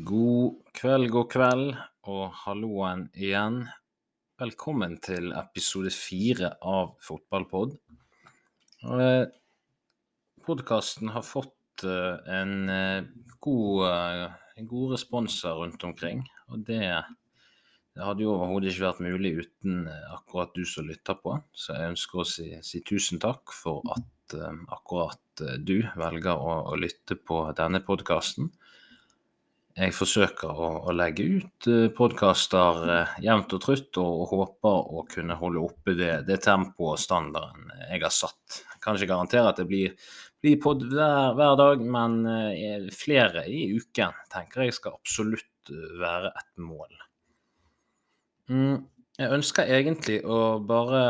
God 0.00 0.60
kveld, 0.72 1.10
god 1.12 1.26
kveld, 1.28 1.70
og 2.08 2.30
halloen 2.46 3.02
igjen. 3.12 3.58
Velkommen 4.40 4.94
til 5.04 5.34
episode 5.36 5.90
fire 5.92 6.54
av 6.64 6.94
Fotballpod. 7.04 7.74
Eh, 8.86 9.24
Podkasten 10.46 11.10
har 11.12 11.26
fått 11.26 11.84
eh, 11.84 12.16
en, 12.32 12.54
eh, 12.72 13.10
god, 13.44 13.84
eh, 13.90 14.24
en 14.62 14.70
god 14.70 14.94
responser 14.94 15.58
rundt 15.58 15.84
omkring, 15.84 16.24
og 16.48 16.64
det, 16.70 16.80
det 17.92 18.06
hadde 18.06 18.24
jo 18.24 18.38
overhodet 18.38 18.72
ikke 18.72 18.86
vært 18.86 19.04
mulig 19.04 19.34
uten 19.42 19.84
akkurat 20.14 20.56
du 20.56 20.64
som 20.64 20.88
lytter 20.88 21.20
på. 21.20 21.36
Så 21.52 21.76
jeg 21.76 21.92
ønsker 21.92 22.22
å 22.22 22.28
si, 22.30 22.48
si 22.64 22.80
tusen 22.88 23.20
takk 23.20 23.52
for 23.52 23.84
at 23.98 24.38
akkurat 24.70 25.44
du 25.66 25.82
velger 25.98 26.38
å, 26.38 26.60
å 26.72 26.78
lytte 26.78 27.18
på 27.20 27.44
denne 27.58 27.84
podkasten. 27.84 28.54
Jeg 29.80 29.94
forsøker 29.96 30.50
å, 30.50 30.70
å 30.90 30.92
legge 30.92 31.24
ut 31.38 31.68
uh, 31.70 31.86
podkaster 31.96 32.80
uh, 32.84 33.12
jevnt 33.24 33.54
og 33.56 33.62
trutt, 33.64 33.96
og, 34.02 34.26
håper 34.28 34.90
å 34.92 35.04
kunne 35.08 35.36
holde 35.40 35.62
oppe 35.62 35.94
det, 35.96 36.10
det 36.28 36.40
tempoet 36.44 36.98
og 36.98 37.00
standarden 37.00 37.70
jeg 37.86 38.02
har 38.02 38.12
satt. 38.12 38.58
Jeg 38.74 38.82
kan 38.84 38.98
ikke 38.98 39.12
garantere 39.14 39.52
at 39.54 39.62
det 39.62 39.68
blir, 39.70 39.94
blir 40.44 40.58
pod 40.60 40.84
hver, 40.84 41.32
hver, 41.38 41.54
dag, 41.60 41.84
men 41.96 42.18
uh, 42.28 42.90
flere 42.92 43.46
i 43.48 43.70
uken 43.78 44.20
tenker 44.32 44.66
jeg 44.66 44.76
skal 44.76 44.98
absolutt 45.00 45.72
være 46.00 46.34
et 46.34 46.50
mål. 46.60 47.00
Mm, 48.50 48.76
jeg 49.16 49.32
ønsker 49.38 49.72
egentlig 49.78 50.18
å 50.26 50.58
bare 50.66 51.04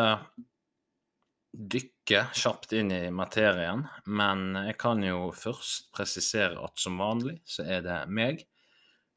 dykke 1.51 2.25
kjapt 2.37 2.75
inn 2.79 2.93
i 2.95 3.03
materien, 3.15 3.83
men 4.07 4.55
jeg 4.69 4.79
kan 4.79 5.03
jo 5.03 5.31
først 5.35 5.91
presisere 5.95 6.61
at 6.63 6.79
som 6.79 7.01
vanlig 7.01 7.41
så 7.49 7.67
er 7.67 7.83
det 7.87 7.99
meg, 8.13 8.45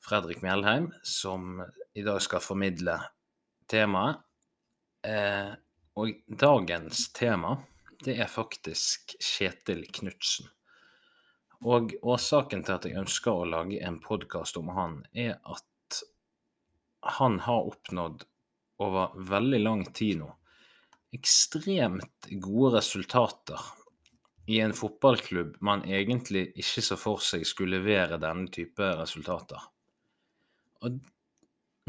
Fredrik 0.03 0.41
Mjelheim, 0.43 0.91
som 1.03 1.63
i 1.93 2.03
dag 2.03 2.21
skal 2.21 2.43
formidle 2.43 2.97
temaet. 3.71 4.19
Eh, 5.07 5.53
og 5.95 6.11
dagens 6.27 7.07
tema, 7.13 7.55
det 8.03 8.17
er 8.19 8.31
faktisk 8.31 9.15
Kjetil 9.21 9.85
Knutsen. 9.93 10.49
Og 11.63 11.95
årsaken 12.03 12.65
til 12.67 12.75
at 12.75 12.87
jeg 12.89 12.99
ønsker 12.99 13.31
å 13.31 13.47
lage 13.47 13.79
en 13.87 14.01
podkast 14.03 14.59
om 14.59 14.73
han, 14.75 15.01
er 15.13 15.37
at 15.43 15.99
han 17.19 17.39
har 17.45 17.69
oppnådd 17.71 18.25
over 18.83 19.15
veldig 19.31 19.61
lang 19.63 19.85
tid 19.95 20.23
nå 20.23 20.31
ekstremt 21.13 22.27
gode 22.41 22.77
resultater 22.77 23.59
i 24.45 24.59
en 24.59 24.73
fotballklubb 24.75 25.59
man 25.61 25.85
egentlig 25.85 26.47
ikke 26.59 26.83
så 26.83 26.97
for 26.99 27.21
seg 27.23 27.45
skulle 27.47 27.77
levere 27.77 28.19
denne 28.21 28.49
type 28.51 28.89
resultater. 28.99 29.61
Og 30.83 30.99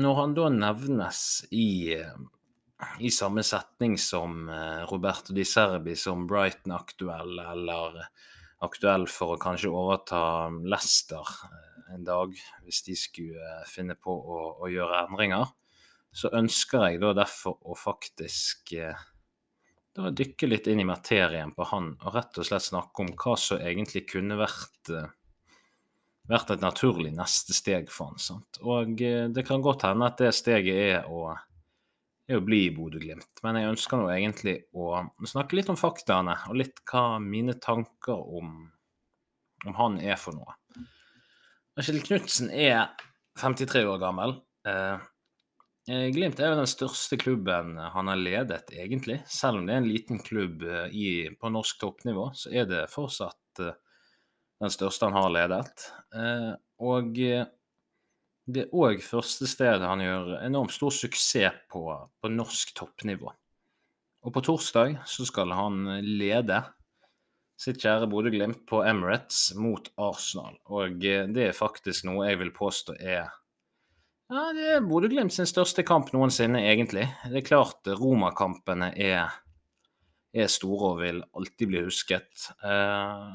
når 0.02 0.16
han 0.18 0.34
da 0.34 0.48
nevnes 0.50 1.20
i, 1.54 1.94
i 1.94 3.10
samme 3.14 3.44
setning 3.46 3.96
som 4.00 4.48
eh, 4.50 4.82
Roberto 4.90 5.34
Di 5.34 5.44
Serbi 5.46 5.94
som 5.98 6.26
Brighton-aktuell, 6.30 7.38
eller 7.42 8.00
aktuell 8.64 9.06
for 9.10 9.34
å 9.34 9.40
kanskje 9.42 9.70
overta 9.70 10.22
Leicester 10.62 11.34
eh, 11.48 11.94
en 11.94 12.06
dag, 12.06 12.34
hvis 12.66 12.82
de 12.88 12.98
skulle 12.98 13.38
eh, 13.38 13.66
finne 13.70 13.98
på 13.98 14.14
å, 14.14 14.40
å 14.62 14.70
gjøre 14.70 15.04
endringer, 15.04 15.50
så 16.14 16.30
ønsker 16.38 16.88
jeg 16.88 17.02
da 17.02 17.10
derfor 17.18 17.58
å 17.66 17.74
faktisk 17.74 18.70
da 19.94 20.10
dykke 20.14 20.46
litt 20.46 20.68
inn 20.70 20.82
i 20.82 20.86
materien 20.86 21.50
på 21.54 21.66
han, 21.70 21.92
og 22.02 22.14
rett 22.14 22.38
og 22.38 22.46
slett 22.46 22.66
snakke 22.66 23.02
om 23.02 23.10
hva 23.18 23.34
som 23.38 23.62
egentlig 23.62 24.04
kunne 24.10 24.38
vært 24.38 24.90
vært 26.30 26.54
et 26.54 26.62
naturlig 26.64 27.12
neste 27.14 27.54
steg 27.56 27.90
for 27.92 28.12
han. 28.12 28.20
Sant? 28.22 28.60
Og 28.64 29.00
eh, 29.04 29.26
det 29.32 29.44
kan 29.48 29.64
godt 29.64 29.86
hende 29.88 30.08
at 30.08 30.20
det 30.20 30.32
steget 30.36 30.80
er 30.96 31.08
å, 31.10 31.34
er 32.28 32.40
å 32.40 32.44
bli 32.44 32.64
i 32.68 32.74
Bodø-Glimt. 32.74 33.42
Men 33.44 33.60
jeg 33.60 33.72
ønsker 33.74 34.00
nå 34.00 34.10
egentlig 34.14 34.58
å 34.72 35.04
snakke 35.28 35.58
litt 35.58 35.72
om 35.72 35.80
faktaene, 35.80 36.38
og 36.48 36.60
litt 36.60 36.80
hva 36.90 37.20
mine 37.22 37.58
tanker 37.60 38.16
om, 38.16 38.54
om 39.66 39.80
han 39.80 40.00
er 40.00 40.20
for 40.20 40.36
noe. 40.38 40.56
Kjell 41.74 42.04
Knutsen 42.06 42.52
er 42.54 42.86
53 43.40 43.82
år 43.90 43.98
gammel. 43.98 44.36
Eh, 44.68 44.96
eh, 45.90 46.08
Glimt 46.14 46.40
er 46.40 46.52
jo 46.52 46.60
den 46.62 46.70
største 46.70 47.18
klubben 47.20 47.76
han 47.76 48.08
har 48.08 48.20
ledet, 48.20 48.70
egentlig. 48.72 49.20
Selv 49.28 49.60
om 49.60 49.66
det 49.66 49.74
er 49.74 49.82
en 49.82 49.90
liten 49.90 50.22
klubb 50.24 50.62
i, 50.88 51.08
på 51.36 51.52
norsk 51.52 51.82
toppnivå, 51.82 52.30
så 52.38 52.54
er 52.54 52.70
det 52.70 52.86
fortsatt 52.94 53.64
den 54.62 54.72
største 54.72 55.08
han 55.08 55.18
har 55.18 55.32
ledet. 55.34 55.86
Eh, 56.14 56.52
og 56.84 57.18
eh, 57.20 57.46
det 58.44 58.66
er 58.66 58.76
òg 58.76 59.00
første 59.04 59.48
stedet 59.48 59.88
han 59.88 60.02
gjør 60.04 60.36
enormt 60.42 60.74
stor 60.74 60.92
suksess 60.92 61.64
på, 61.72 61.84
på 62.20 62.32
norsk 62.32 62.74
toppnivå. 62.76 63.32
Og 64.24 64.32
på 64.32 64.42
torsdag 64.44 64.98
så 65.08 65.26
skal 65.28 65.52
han 65.52 65.84
lede 66.04 66.62
sitt 67.60 67.80
kjære 67.82 68.08
Bodø-Glimt 68.10 68.64
på 68.68 68.82
Emirates 68.84 69.52
mot 69.56 69.88
Arsenal. 70.00 70.58
Og 70.72 71.04
eh, 71.06 71.24
det 71.30 71.48
er 71.50 71.56
faktisk 71.56 72.08
noe 72.08 72.28
jeg 72.28 72.42
vil 72.42 72.54
påstå 72.54 72.98
er 73.00 73.32
ja, 74.32 74.48
det 74.56 74.68
er 74.72 74.84
Bodø-Glimt 74.88 75.34
sin 75.34 75.46
største 75.46 75.84
kamp 75.84 76.08
noensinne, 76.14 76.62
egentlig. 76.64 77.04
Det 77.28 77.42
er 77.42 77.44
klart 77.44 77.90
Roma-kampene 78.00 78.88
er, 78.96 79.34
er, 80.32 80.48
store 80.48 80.88
og 80.94 81.02
vil 81.02 81.20
alltid 81.36 81.70
bli 81.70 81.82
husket. 81.84 82.46
Eh, 82.64 83.26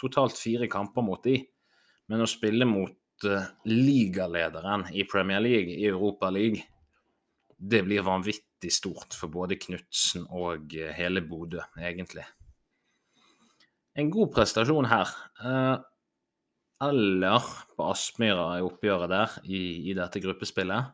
totalt 0.00 0.36
fire 0.38 0.68
kamper 0.70 1.04
mot 1.04 1.22
de, 1.24 1.38
men 2.10 2.22
å 2.22 2.28
spille 2.30 2.68
mot 2.68 3.26
uh, 3.26 3.48
ligalederen 3.68 4.86
i 4.94 5.06
Premier 5.08 5.42
League, 5.42 5.74
i 5.74 5.88
Europa 5.88 6.30
League, 6.30 6.62
det 7.56 7.82
blir 7.86 8.04
vanvittig 8.06 8.72
stort 8.74 9.16
for 9.16 9.32
både 9.32 9.58
Knutsen 9.60 10.26
og 10.28 10.76
uh, 10.76 10.92
hele 10.96 11.24
Bodø, 11.24 11.64
egentlig. 11.80 12.26
En 13.96 14.12
god 14.12 14.34
prestasjon 14.36 14.90
her. 14.90 15.12
Uh, 15.40 15.76
eller 16.84 17.44
på 17.72 17.88
Aspmyra 17.88 18.58
i 18.58 18.64
oppgjøret 18.64 19.12
der, 19.12 19.36
i, 19.48 19.60
i 19.90 19.96
dette 19.96 20.20
gruppespillet. 20.20 20.92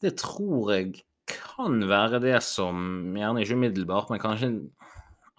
Det 0.00 0.14
tror 0.18 0.72
jeg 0.72 1.02
kan 1.28 1.82
være 1.88 2.20
det 2.22 2.38
som, 2.44 3.12
gjerne 3.16 3.44
ikke 3.44 3.58
umiddelbart, 3.58 4.08
men 4.10 4.22
kanskje 4.22 4.50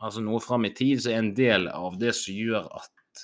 altså 0.03 0.23
noe 0.23 0.41
fram 0.43 0.67
i 0.67 0.73
tid, 0.75 1.01
så 1.03 1.13
er 1.13 1.21
en 1.21 1.33
del 1.37 1.69
av 1.71 1.97
det 1.99 2.13
som 2.17 2.35
gjør 2.35 2.67
at 2.79 3.23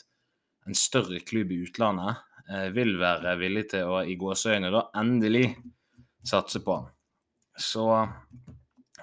en 0.70 0.78
større 0.78 1.20
klubb 1.26 1.52
i 1.52 1.64
utlandet 1.66 2.22
eh, 2.50 2.70
vil 2.76 2.96
være 3.02 3.36
villig 3.42 3.68
til 3.74 3.90
å 3.90 4.02
i 4.06 4.16
gåseøyne 4.20 4.72
da 4.74 4.86
endelig 5.00 5.48
satse 6.26 6.62
på 6.64 6.78
han. 6.78 6.90
Så 7.60 7.86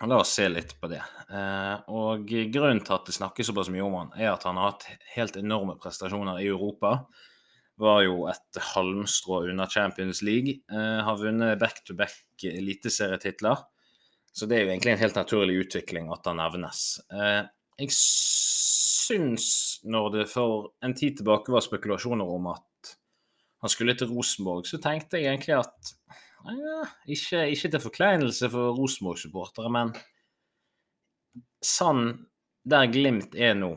la 0.07 0.19
oss 0.21 0.35
se 0.37 0.49
litt 0.49 0.77
på 0.81 0.89
det. 0.93 1.03
Eh, 1.27 1.77
og 1.93 2.29
grunnen 2.53 2.83
til 2.85 2.97
at 2.97 3.09
det 3.09 3.17
snakkes 3.17 3.51
såpass 3.51 3.71
mye 3.73 3.85
om 3.85 3.97
han, 3.99 4.13
er 4.19 4.33
at 4.33 4.47
han 4.49 4.61
har 4.61 4.75
hatt 4.75 4.87
helt 5.17 5.39
enorme 5.41 5.77
prestasjoner 5.81 6.41
i 6.43 6.51
Europa. 6.53 6.99
Var 7.81 8.05
jo 8.07 8.25
et 8.31 8.61
halmstrå 8.73 9.43
under 9.51 9.69
Champions 9.69 10.23
League. 10.25 10.61
Eh, 10.73 11.01
har 11.05 11.21
vunnet 11.21 11.59
back-to-back 11.61 12.47
eliteserietitler. 12.49 13.67
Så 14.37 14.49
det 14.49 14.59
er 14.59 14.65
jo 14.65 14.73
egentlig 14.73 14.95
en 14.95 15.01
helt 15.01 15.19
naturlig 15.19 15.61
utvikling 15.65 16.09
at 16.13 16.29
han 16.29 16.41
nevnes. 16.41 16.81
Eh, 17.13 17.43
jeg 17.77 17.93
syns, 17.93 19.49
når 19.85 20.13
det 20.15 20.29
for 20.31 20.73
en 20.85 20.95
tid 20.97 21.19
tilbake 21.21 21.53
var 21.53 21.65
spekulasjoner 21.65 22.29
om 22.37 22.49
at 22.55 22.95
han 23.65 23.73
skulle 23.73 23.97
til 23.99 24.11
Rosenborg, 24.13 24.67
så 24.69 24.81
tenkte 24.83 25.21
jeg 25.21 25.33
egentlig 25.33 25.59
at 25.59 25.93
ja, 26.47 26.81
ikke, 27.11 27.43
ikke, 27.51 27.71
til 27.73 27.83
forkleinelse 27.83 28.51
for 28.53 28.77
Rosenborg-supportere, 28.77 29.73
men 29.73 29.93
sånn 31.65 32.09
der 32.67 32.89
Glimt 32.93 33.35
er 33.35 33.57
nå, 33.59 33.75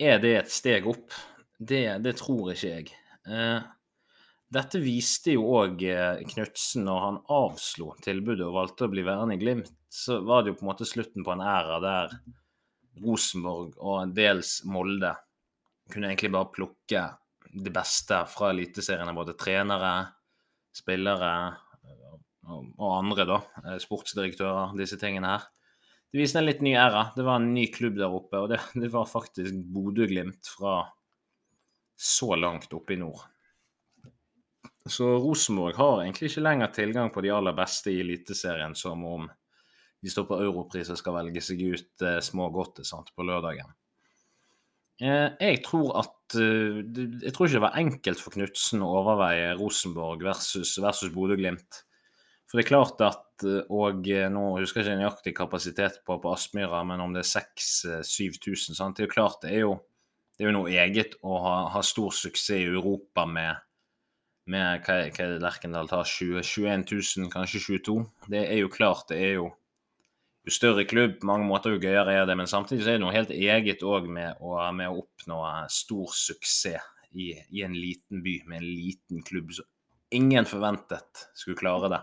er 0.00 0.20
det 0.22 0.34
et 0.38 0.52
steg 0.52 0.88
opp? 0.88 1.14
Det, 1.58 1.86
det 2.04 2.16
tror 2.18 2.52
ikke 2.52 2.70
jeg. 2.70 2.92
Eh, 3.28 3.60
dette 4.54 4.80
viste 4.82 5.34
jo 5.34 5.46
òg 5.56 5.82
eh, 5.88 6.22
Knutsen 6.30 6.84
når 6.88 7.04
han 7.04 7.20
avslo 7.32 7.94
tilbudet 8.04 8.44
og 8.46 8.56
valgte 8.58 8.86
å 8.86 8.92
bli 8.92 9.04
værende 9.06 9.38
i 9.38 9.40
Glimt. 9.40 9.72
Så 9.88 10.20
var 10.26 10.42
det 10.42 10.52
jo 10.52 10.58
på 10.58 10.66
en 10.66 10.72
måte 10.72 10.88
slutten 10.88 11.24
på 11.26 11.34
en 11.34 11.44
æra 11.44 11.78
der 11.82 12.16
Rosenborg 13.02 13.74
og 13.82 14.14
dels 14.14 14.60
Molde 14.70 15.14
kunne 15.90 16.10
egentlig 16.12 16.32
bare 16.34 16.52
plukke 16.54 17.04
det 17.54 17.72
beste 17.74 18.20
fra 18.30 18.50
Eliteserien 18.52 19.14
både 19.14 19.36
trenere, 19.38 19.94
spillere 20.74 21.34
og 22.44 22.90
andre, 22.98 23.26
da. 23.28 23.38
Eh, 23.64 23.76
sportsdirektører, 23.82 24.74
disse 24.78 24.98
tingene 25.00 25.34
her. 25.34 25.46
Det 26.12 26.20
viste 26.20 26.38
en 26.38 26.46
litt 26.46 26.62
ny 26.62 26.74
æra. 26.78 27.08
Det 27.16 27.24
var 27.26 27.40
en 27.40 27.52
ny 27.54 27.66
klubb 27.74 27.96
der 27.98 28.12
oppe, 28.12 28.42
og 28.42 28.50
det, 28.52 28.60
det 28.82 28.90
var 28.92 29.08
faktisk 29.10 29.56
Bodø-Glimt 29.74 30.50
fra 30.56 30.82
så 31.94 32.34
langt 32.38 32.74
oppe 32.74 32.94
i 32.94 33.00
nord. 33.00 33.22
Så 34.86 35.08
Rosenborg 35.16 35.78
har 35.78 36.02
egentlig 36.02 36.28
ikke 36.28 36.44
lenger 36.44 36.72
tilgang 36.76 37.10
på 37.14 37.22
de 37.24 37.32
aller 37.32 37.56
beste 37.56 37.92
i 37.92 38.02
Eliteserien 38.02 38.74
som 38.76 39.04
om 39.08 39.30
de 40.04 40.12
står 40.12 40.28
på 40.28 40.42
europris 40.44 40.92
og 40.92 41.00
skal 41.00 41.16
velge 41.16 41.40
seg 41.44 41.64
ut 41.64 42.04
eh, 42.04 42.20
små 42.24 42.50
godter 42.52 42.84
sant, 42.84 43.14
på 43.16 43.24
lørdagen. 43.24 43.72
Eh, 45.02 45.30
jeg 45.40 45.62
tror 45.66 45.96
at 45.98 46.36
eh, 46.38 46.78
Jeg 47.24 47.32
tror 47.34 47.48
ikke 47.48 47.56
det 47.56 47.64
var 47.64 47.80
enkelt 47.80 48.20
for 48.22 48.36
Knutsen 48.36 48.84
å 48.84 48.92
overveie 49.00 49.56
Rosenborg 49.58 50.22
versus, 50.22 50.76
versus 50.78 51.10
Bodø-Glimt. 51.14 51.80
For 52.46 52.60
det 52.60 52.62
er 52.62 52.68
klart 52.68 53.02
at 53.02 53.42
eh, 53.42 53.64
Og 53.74 54.06
nå 54.06 54.44
husker 54.60 54.84
jeg 54.84 54.92
ikke 54.92 55.00
nøyaktig 55.00 55.34
kapasitet 55.34 55.98
på, 56.06 56.20
på 56.22 56.30
Aspmyra, 56.30 56.84
men 56.86 57.02
om 57.02 57.16
det 57.16 57.24
er 57.24 57.32
6000-7000 57.32 58.78
sant? 58.78 58.94
Det 58.94 59.02
er 59.02 59.10
jo 59.10 59.16
klart 59.16 59.42
det 59.42 59.50
er 59.56 59.64
jo, 59.64 59.74
det 60.38 60.46
er 60.46 60.52
jo 60.52 60.56
noe 60.60 60.70
eget 60.70 61.18
å 61.26 61.40
ha, 61.42 61.56
ha, 61.74 61.82
stor 61.82 62.14
suksess 62.14 62.60
i 62.60 62.68
Europa 62.68 63.26
med, 63.26 63.66
med 64.46 64.86
hva, 64.86 65.00
hva 65.08 65.26
er 65.26 65.34
det 65.34 65.42
Lerkendal 65.42 65.90
tar, 65.90 66.06
20, 66.06 66.38
21 66.38 66.86
000, 66.94 67.34
kanskje 67.34 67.66
22 67.66 67.98
Det 68.30 68.46
er 68.46 68.62
jo 68.62 68.70
klart, 68.70 69.08
det 69.10 69.18
er 69.26 69.36
jo 69.40 69.50
jo 70.44 70.52
større 70.52 70.84
klubb, 70.84 71.18
på 71.20 71.28
mange 71.28 71.46
måter 71.48 71.74
jo 71.74 71.80
gøyere 71.80 72.18
er 72.18 72.26
det, 72.28 72.36
men 72.36 72.50
samtidig 72.50 72.84
så 72.84 72.92
er 72.92 72.98
det 72.98 73.04
noe 73.04 73.14
helt 73.14 73.32
eget 73.32 73.84
òg 73.86 74.08
med, 74.12 74.40
med, 74.76 74.90
å 74.90 75.04
oppnå 75.04 75.38
stor 75.72 76.12
suksess 76.12 76.90
i, 77.14 77.30
i, 77.32 77.62
en 77.62 77.76
liten 77.78 78.24
by 78.24 78.40
med 78.50 78.58
en 78.58 78.66
liten 78.66 79.22
klubb 79.24 79.52
som 79.54 79.68
ingen 80.14 80.46
forventet 80.46 81.28
skulle 81.34 81.58
klare 81.58 81.90
det. 81.90 82.00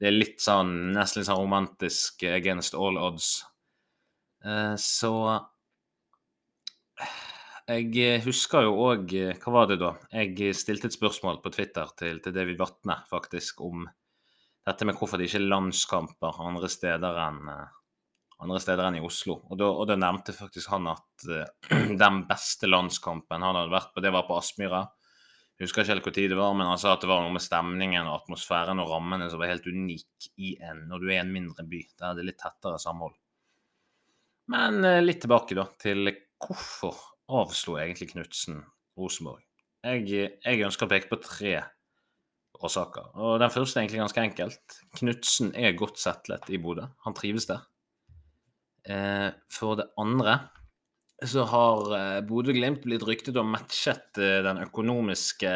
Det 0.00 0.08
er 0.08 0.16
litt 0.16 0.40
sånn 0.40 0.92
nesten 0.94 1.20
litt 1.20 1.28
sånn 1.28 1.42
romantisk 1.42 2.24
against 2.30 2.76
all 2.78 2.96
odds. 2.98 3.32
Eh, 4.46 4.76
så 4.80 5.12
jeg 7.70 8.22
husker 8.24 8.64
jo 8.66 8.72
òg 8.88 9.12
Hva 9.42 9.52
var 9.54 9.68
det 9.70 9.76
da? 9.82 9.92
Jeg 10.10 10.56
stilte 10.58 10.88
et 10.88 10.96
spørsmål 10.96 11.42
på 11.44 11.52
Twitter 11.54 11.92
til, 11.98 12.22
til 12.24 12.34
David 12.34 12.58
Vatne 12.58 12.96
faktisk 13.10 13.60
om 13.66 13.84
dette 14.70 14.86
med 14.88 14.96
hvorfor 14.98 15.20
det 15.20 15.28
ikke 15.28 15.40
er 15.42 15.50
landskamper 15.50 16.40
andre 16.44 16.70
steder 16.70 17.18
enn, 17.26 17.42
eh, 17.50 17.76
andre 18.40 18.60
steder 18.62 18.86
enn 18.86 19.00
i 19.00 19.04
Oslo. 19.04 19.40
Og 19.50 19.58
da, 19.60 19.68
og 19.68 19.88
da, 19.90 19.98
nevnte 20.00 20.34
faktisk 20.36 20.70
han 20.72 20.88
at 20.92 21.26
uh, 21.28 21.44
den 22.04 22.22
beste 22.28 22.70
landskampen 22.70 23.44
han 23.44 23.58
hadde 23.58 23.74
vært 23.74 23.92
på, 23.94 24.04
det 24.04 24.14
var 24.14 24.26
på 24.28 24.38
Aspmyra. 24.38 24.86
Jeg 25.58 25.68
husker 25.68 25.82
ikke 25.82 25.92
helt 25.92 26.06
hvor 26.06 26.14
tid 26.16 26.30
det 26.32 26.38
var, 26.38 26.54
men 26.56 26.70
han 26.70 26.80
sa 26.80 26.94
at 26.94 27.02
det 27.04 27.10
var 27.10 27.20
noe 27.20 27.34
med 27.34 27.44
stemningen 27.44 28.06
og 28.08 28.22
atmosfæren 28.22 28.80
og 28.80 28.94
rammene 28.94 29.26
som 29.28 29.42
var 29.42 29.50
helt 29.52 29.68
unik 29.68 30.30
i 30.40 30.54
en, 30.64 30.86
når 30.88 31.02
du 31.02 31.10
er 31.10 31.20
en 31.20 31.34
mindre 31.34 31.66
by. 31.68 31.82
Der 31.98 32.06
er 32.08 32.16
det 32.16 32.30
litt 32.30 32.40
tettere 32.40 32.80
samhold. 32.80 33.18
Men 34.54 34.80
uh, 34.86 35.02
litt 35.04 35.20
tilbake 35.26 35.58
da 35.58 35.66
til 35.82 36.14
hvorfor 36.40 36.96
avslo 37.30 37.76
egentlig 37.76 38.14
Knutsen 38.14 38.62
Rosenborg? 38.98 39.44
Jeg, 39.84 40.32
jeg 40.40 40.64
ønsker 40.64 40.88
å 40.88 40.90
peke 40.90 41.12
på 41.12 41.20
tre 41.24 41.58
årsaker. 42.64 43.10
Og 43.16 43.40
Den 43.40 43.52
første 43.52 43.78
er 43.78 43.84
egentlig 43.84 44.02
ganske 44.04 44.24
enkelt. 44.24 44.78
Knutsen 44.98 45.52
er 45.56 45.76
godt 45.78 46.00
settlet 46.00 46.48
i 46.52 46.60
Bodø. 46.60 46.86
Han 47.06 47.16
trives 47.16 47.48
der. 47.48 47.64
Eh, 48.88 49.30
for 49.52 49.76
det 49.76 49.90
andre 50.00 50.38
så 51.20 51.44
har 51.44 51.90
eh, 51.96 52.20
Bodø-Glimt 52.24 52.80
blitt 52.86 53.04
ryktet 53.04 53.36
og 53.36 53.48
matchet 53.48 54.16
eh, 54.18 54.40
den 54.44 54.62
økonomiske 54.64 55.52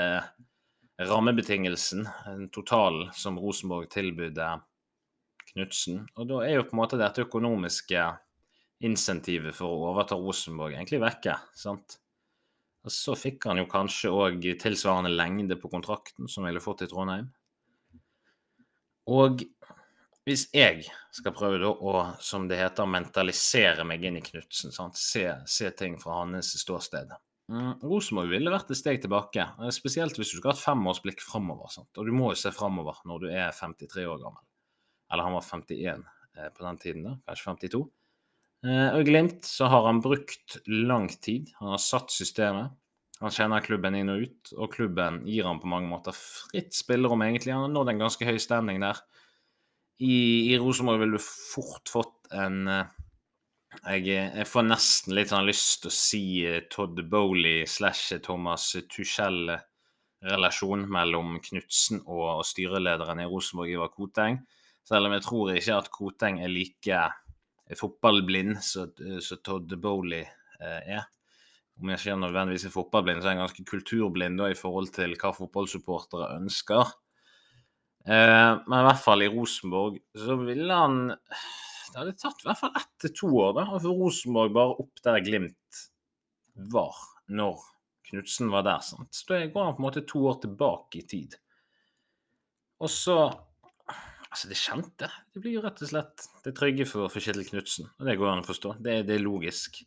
rammebetingelsen, 1.01 2.05
totalen, 2.55 3.09
som 3.17 3.41
Rosenborg 3.41 3.89
tilbød 3.91 4.39
Knutsen. 5.49 6.05
Og 6.15 6.29
da 6.31 6.45
er 6.45 6.59
jo 6.59 6.67
på 6.69 6.77
en 6.77 6.83
måte 6.85 7.01
dette 7.01 7.25
økonomiske 7.25 8.05
insentivet 8.87 9.57
for 9.57 9.73
å 9.73 9.89
overta 9.91 10.15
Rosenborg 10.21 10.77
egentlig 10.77 11.01
vekke. 11.03 11.35
sant? 11.59 11.99
Og 12.85 12.93
så 12.93 13.15
fikk 13.17 13.47
han 13.49 13.63
jo 13.63 13.69
kanskje 13.71 14.13
òg 14.13 14.45
tilsvarende 14.61 15.13
lengde 15.15 15.57
på 15.61 15.71
kontrakten 15.73 16.29
som 16.29 16.45
ville 16.45 16.61
fått 16.61 16.85
i 16.85 16.89
Trondheim. 16.91 17.31
Og 19.09 19.45
hvis 20.25 20.47
jeg 20.57 20.87
skal 21.13 21.35
prøve 21.37 21.61
da 21.61 21.69
å, 21.69 21.95
som 22.25 22.47
det 22.49 22.57
heter, 22.57 22.89
mentalisere 22.89 23.85
meg 23.89 24.05
inn 24.09 24.17
i 24.21 24.25
Knutsen, 24.25 24.73
se, 24.97 25.25
se, 25.45 25.71
ting 25.77 25.99
fra 26.01 26.23
hans 26.23 26.55
ståsted 26.63 27.13
mm, 27.53 27.83
Rosenborg 27.85 28.33
ville 28.33 28.53
vært 28.53 28.73
et 28.73 28.81
steg 28.81 29.03
tilbake, 29.03 29.45
spesielt 29.77 30.17
hvis 30.17 30.33
du 30.33 30.39
skal 30.39 30.53
ha 30.53 30.57
et 30.57 30.65
femårsblikk 30.65 31.21
framover. 31.25 31.77
Og 31.85 32.09
du 32.09 32.13
må 32.17 32.33
jo 32.33 32.41
se 32.41 32.53
framover 32.57 33.03
når 33.09 33.27
du 33.27 33.29
er 33.33 33.53
53 33.53 34.07
år 34.09 34.23
gammel. 34.25 34.41
Eller 35.13 35.29
han 35.29 35.37
var 35.37 35.45
51 35.45 36.09
eh, 36.41 36.49
på 36.57 36.65
den 36.65 36.81
tiden, 36.81 37.05
da, 37.05 37.19
kanskje 37.29 37.53
52. 37.69 37.85
Eh, 38.65 38.89
og 38.95 39.03
i 39.03 39.09
Glimt 39.11 39.45
så 39.45 39.69
har 39.69 39.85
han 39.89 40.01
brukt 40.05 40.59
lang 40.67 41.09
tid. 41.21 41.53
Han 41.61 41.75
har 41.75 41.83
satt 41.83 42.15
systemet. 42.15 42.73
Han 43.23 43.33
kjenner 43.33 43.63
klubben 43.65 43.95
inn 43.97 44.11
og 44.11 44.25
ut, 44.27 44.53
og 44.59 44.73
klubben 44.75 45.21
gir 45.29 45.47
han 45.47 45.61
på 45.63 45.71
mange 45.71 45.89
måter 45.89 46.17
fritt 46.17 46.75
spillerom, 46.75 47.23
egentlig. 47.25 47.55
Han 47.55 47.69
har 47.69 47.75
nådd 47.77 47.93
en 47.93 48.03
ganske 48.07 48.27
høy 48.27 48.39
stemning 48.43 48.83
der. 48.83 48.99
I, 50.03 50.51
i 50.51 50.59
Rosenborg 50.59 50.99
ville 51.05 51.21
du 51.21 51.23
fort 51.23 51.89
fått 51.93 52.33
en 52.35 52.67
eh, 52.67 52.91
jeg, 53.85 54.07
jeg, 54.09 54.47
får 54.49 54.65
nesten 54.67 55.15
litt 55.17 55.31
sånn 55.31 55.47
lyst 55.49 55.83
til 55.83 55.91
å 55.91 55.95
si 55.95 56.47
eh, 56.49 56.65
Todd 56.71 56.99
Bowley 57.11 57.67
slash 57.71 58.19
Thomas 58.25 58.65
Tuchel-relasjon 58.91 60.87
mellom 60.91 61.39
Knutsen 61.45 62.03
og, 62.05 62.41
og, 62.41 62.45
styrelederen 62.49 63.21
i 63.23 63.29
Rosenborg, 63.31 63.71
Ivar 63.75 63.91
Koteng. 63.95 64.41
Selv 64.85 65.09
om 65.09 65.15
jeg 65.17 65.25
tror 65.25 65.53
ikke 65.55 65.79
at 65.79 65.93
Koteng 65.95 66.43
er 66.45 66.51
like 66.53 67.01
fotballblind 67.73 68.59
som 68.65 69.41
Todd 69.45 69.73
Bowley 69.81 70.23
eh, 70.23 70.97
er. 70.99 71.07
Om 71.81 71.91
jeg 71.91 72.01
ikke 72.01 72.19
nødvendigvis 72.21 72.69
er 72.69 72.75
fotballblind, 72.75 73.23
så 73.23 73.31
er 73.31 73.35
jeg 73.35 73.43
ganske 73.43 73.65
kulturblind 73.71 74.39
da, 74.39 74.51
i 74.53 74.59
forhold 74.59 74.93
til 74.95 75.17
hva 75.19 75.33
fotballsupportere 75.35 76.29
ønsker. 76.37 76.93
Eh, 78.05 78.53
men 78.69 78.79
i 78.79 78.87
hvert 78.87 79.03
fall 79.03 79.25
i 79.25 79.31
Rosenborg 79.33 79.97
så 80.13 80.37
ville 80.37 80.77
han 80.77 81.07
Det 81.09 81.97
hadde 81.97 82.13
tatt 82.21 82.43
i 82.43 82.49
hvert 82.51 82.61
fall 82.61 82.75
ett 82.77 82.91
til 83.01 83.13
to 83.17 83.31
år 83.41 83.55
da, 83.57 83.65
få 83.81 83.95
Rosenborg 83.97 84.53
bare 84.53 84.77
opp 84.83 85.01
der 85.07 85.23
Glimt 85.25 85.81
var 86.75 86.99
når 87.33 87.63
Knutsen 88.05 88.51
var 88.53 88.67
der. 88.67 88.83
sant? 88.85 89.09
Så 89.15 89.25
da 89.31 89.41
går 89.47 89.65
han 89.65 89.77
på 89.77 89.83
en 89.83 89.87
måte 89.87 90.05
to 90.07 90.21
år 90.29 90.37
tilbake 90.43 91.01
i 91.01 91.07
tid. 91.09 91.39
Og 92.85 92.91
så 92.93 93.17
Altså, 94.35 94.49
det 94.51 94.57
kjente. 94.59 95.07
Det 95.31 95.41
blir 95.45 95.53
jo 95.55 95.61
rett 95.63 95.79
og 95.85 95.87
slett 95.93 96.25
det 96.43 96.53
trygge 96.59 96.89
for, 96.91 97.07
for 97.07 97.23
Kjetil 97.23 97.45
Knutsen. 97.47 97.87
Og 98.01 98.09
det 98.09 98.17
går 98.19 98.33
an 98.33 98.41
å 98.43 98.47
forstå. 98.49 98.73
Det, 98.83 98.97
det, 99.07 99.15
er 99.15 99.23
logisk. 99.23 99.79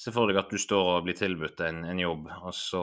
Se 0.00 0.12
for 0.14 0.30
deg 0.30 0.40
at 0.40 0.48
du 0.48 0.56
står 0.56 0.88
og 0.94 1.04
blir 1.04 1.18
tilbudt 1.18 1.60
en, 1.66 1.82
en, 1.90 2.00
jobb, 2.00 2.30
og 2.48 2.54
så 2.56 2.80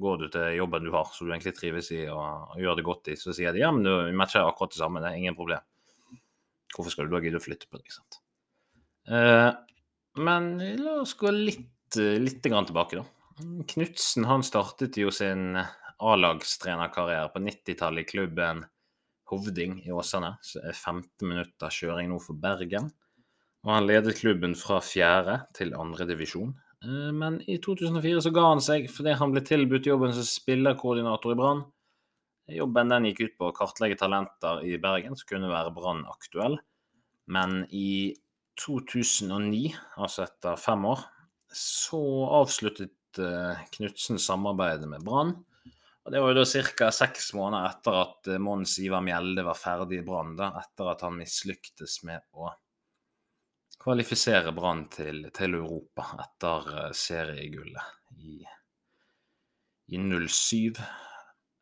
går 0.00 0.22
du 0.22 0.24
til 0.32 0.56
jobben 0.56 0.88
du 0.88 0.94
har, 0.94 1.10
som 1.12 1.28
du 1.28 1.34
egentlig 1.34 1.52
trives 1.58 1.92
i 1.92 2.00
og, 2.06 2.48
og 2.54 2.64
gjør 2.64 2.80
det 2.80 2.86
godt 2.88 3.12
i. 3.12 3.18
Så 3.20 3.36
sier 3.36 3.52
de 3.52 3.60
ja, 3.60 3.68
men 3.76 3.84
du 3.84 3.92
matcher 4.16 4.48
akkurat 4.48 4.72
det 4.72 4.80
samme, 4.80 5.04
det 5.04 5.12
er 5.12 5.20
ingen 5.20 5.36
problem. 5.36 5.68
Hvorfor 6.72 6.96
skal 6.96 7.10
du 7.10 7.12
da 7.12 7.20
gidde 7.26 7.36
å 7.36 7.44
flytte 7.44 7.68
på 7.68 7.76
det? 7.76 7.84
ikke 7.84 7.98
sant? 7.98 8.20
Eh, 9.12 9.50
men 10.24 10.50
la 10.80 10.98
oss 11.04 11.12
gå 11.20 11.28
litt, 11.36 12.00
litt 12.24 12.40
tilbake, 12.40 13.02
da. 13.02 13.04
Knutsen 13.76 14.32
han 14.32 14.48
startet 14.48 14.96
jo 14.96 15.12
sin 15.12 15.60
A-lagstrenerkarriere 15.60 17.28
på 17.36 17.44
90-tallet 17.44 18.08
i 18.08 18.14
klubben 18.16 18.64
Hovding 19.32 19.80
i 19.86 19.92
Åsane. 19.94 20.36
Så 20.44 20.60
er 20.62 20.76
15 20.76 21.24
minutter 21.24 21.72
kjøring 21.72 22.12
nå 22.12 22.20
for 22.22 22.38
Bergen. 22.38 22.90
Og 23.62 23.72
han 23.76 23.86
ledet 23.86 24.18
klubben 24.18 24.54
fra 24.58 24.80
fjerde 24.84 25.40
til 25.56 25.74
andre 25.78 26.06
divisjon. 26.08 26.52
Eh, 26.84 27.10
men 27.14 27.38
i 27.50 27.58
2004 27.62 28.24
så 28.24 28.32
ga 28.34 28.48
han 28.50 28.64
seg 28.64 28.88
fordi 28.90 29.14
han 29.18 29.34
ble 29.34 29.44
tilbudt 29.46 29.88
jobben 29.88 30.14
som 30.16 30.26
spillerkoordinator 30.26 31.34
i 31.34 31.38
Brann. 31.38 31.62
Jobben 32.52 32.90
den 32.90 33.06
gikk 33.08 33.22
ut 33.22 33.38
på 33.38 33.48
å 33.48 33.54
kartlegge 33.56 34.00
talenter 34.00 34.64
i 34.66 34.74
Bergen 34.82 35.14
som 35.16 35.28
kunne 35.30 35.50
være 35.52 35.72
Brann 35.76 36.02
aktuell. 36.10 36.58
Men 37.30 37.62
i 37.70 38.12
2009, 38.60 39.70
altså 39.96 40.26
etter 40.26 40.58
fem 40.60 40.84
år, 40.90 41.06
så 41.54 42.02
avsluttet 42.42 43.22
eh, 43.22 43.62
Knutsen 43.76 44.18
samarbeidet 44.20 44.90
med 44.90 45.06
Brann. 45.06 45.36
Og 46.02 46.12
Det 46.12 46.20
var 46.20 46.32
jo 46.32 46.40
da 46.40 46.62
ca. 46.74 46.90
seks 46.90 47.30
måneder 47.38 47.68
etter 47.68 47.98
at 48.00 48.32
eh, 48.32 48.40
Mons 48.42 48.74
Ivar 48.82 49.04
Mjelde 49.06 49.44
var 49.46 49.58
ferdig 49.58 50.00
i 50.00 50.06
Brann, 50.06 50.34
etter 50.34 50.90
at 50.90 51.04
han 51.06 51.14
mislyktes 51.18 52.00
med 52.08 52.24
å 52.34 52.50
kvalifisere 53.82 54.54
Brann 54.54 54.88
til, 54.90 55.28
til, 55.34 55.54
Europa 55.60 56.08
etter 56.24 56.68
eh, 56.74 56.90
seriegullet 56.96 58.18
i, 58.18 58.42
i 59.94 60.02
07. 60.02 60.82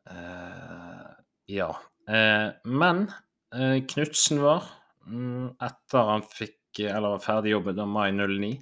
Eh, 0.09 1.07
ja. 1.53 1.71
Eh, 2.09 2.49
men 2.65 3.05
eh, 3.53 3.77
Knutsen 3.93 4.41
var, 4.41 4.65
mm, 5.05 5.53
etter 5.69 6.13
han 6.15 6.25
fikk, 6.25 6.57
eller 6.81 7.19
var 7.19 7.25
ferdig 7.27 7.53
jobbet 7.53 7.77
da 7.77 7.85
mai 7.85 8.09
09 8.15 8.55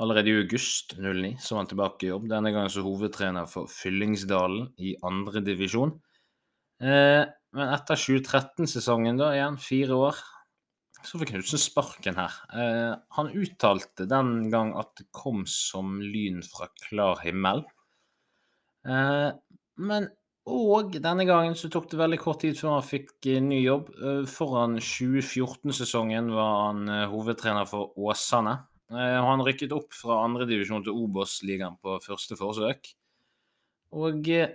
Allerede 0.00 0.32
i 0.32 0.36
august 0.40 0.94
09 0.96 1.34
så 1.42 1.54
var 1.54 1.64
han 1.64 1.70
tilbake 1.70 2.06
i 2.06 2.10
jobb, 2.10 2.28
denne 2.30 2.52
gangen 2.54 2.72
som 2.72 2.86
hovedtrener 2.86 3.48
for 3.50 3.68
Fyllingsdalen 3.68 4.70
i 4.80 4.94
andredivisjon. 5.04 5.92
Eh, 6.80 7.24
men 7.56 7.72
etter 7.74 8.00
2013-sesongen, 8.00 9.18
da 9.20 9.34
igjen, 9.34 9.58
fire 9.60 9.98
år, 9.98 10.22
så 11.04 11.20
fikk 11.20 11.34
Knutsen 11.34 11.60
sparken 11.60 12.16
her. 12.16 12.38
Eh, 12.54 12.94
han 13.16 13.34
uttalte 13.36 14.06
den 14.08 14.48
gang 14.52 14.72
at 14.80 14.94
det 15.00 15.10
kom 15.16 15.44
som 15.48 15.98
lyn 16.00 16.40
fra 16.46 16.70
klar 16.86 17.20
himmel. 17.24 17.66
Eh, 18.88 19.28
men 19.80 20.08
og 20.50 20.96
denne 21.02 21.26
gangen 21.28 21.54
så 21.58 21.68
tok 21.70 21.90
det 21.90 21.98
veldig 22.00 22.18
kort 22.20 22.40
tid 22.42 22.56
før 22.58 22.78
han 22.78 22.86
fikk 22.86 23.28
eh, 23.28 23.42
ny 23.44 23.60
jobb. 23.60 23.90
Eh, 24.00 24.22
foran 24.30 24.78
2014-sesongen 24.80 26.32
var 26.34 26.54
han 26.64 26.88
eh, 26.88 27.06
hovedtrener 27.12 27.68
for 27.68 27.92
Åsane 28.00 28.56
Han 28.90 29.44
rykket 29.46 29.70
opp 29.76 29.94
fra 29.94 30.16
andredivisjon 30.24 30.82
til 30.82 30.96
Obos-ligaen 30.98 31.76
på 31.78 31.94
første 32.02 32.34
forsøk. 32.38 32.88
Og 33.94 34.28
eh, 34.30 34.52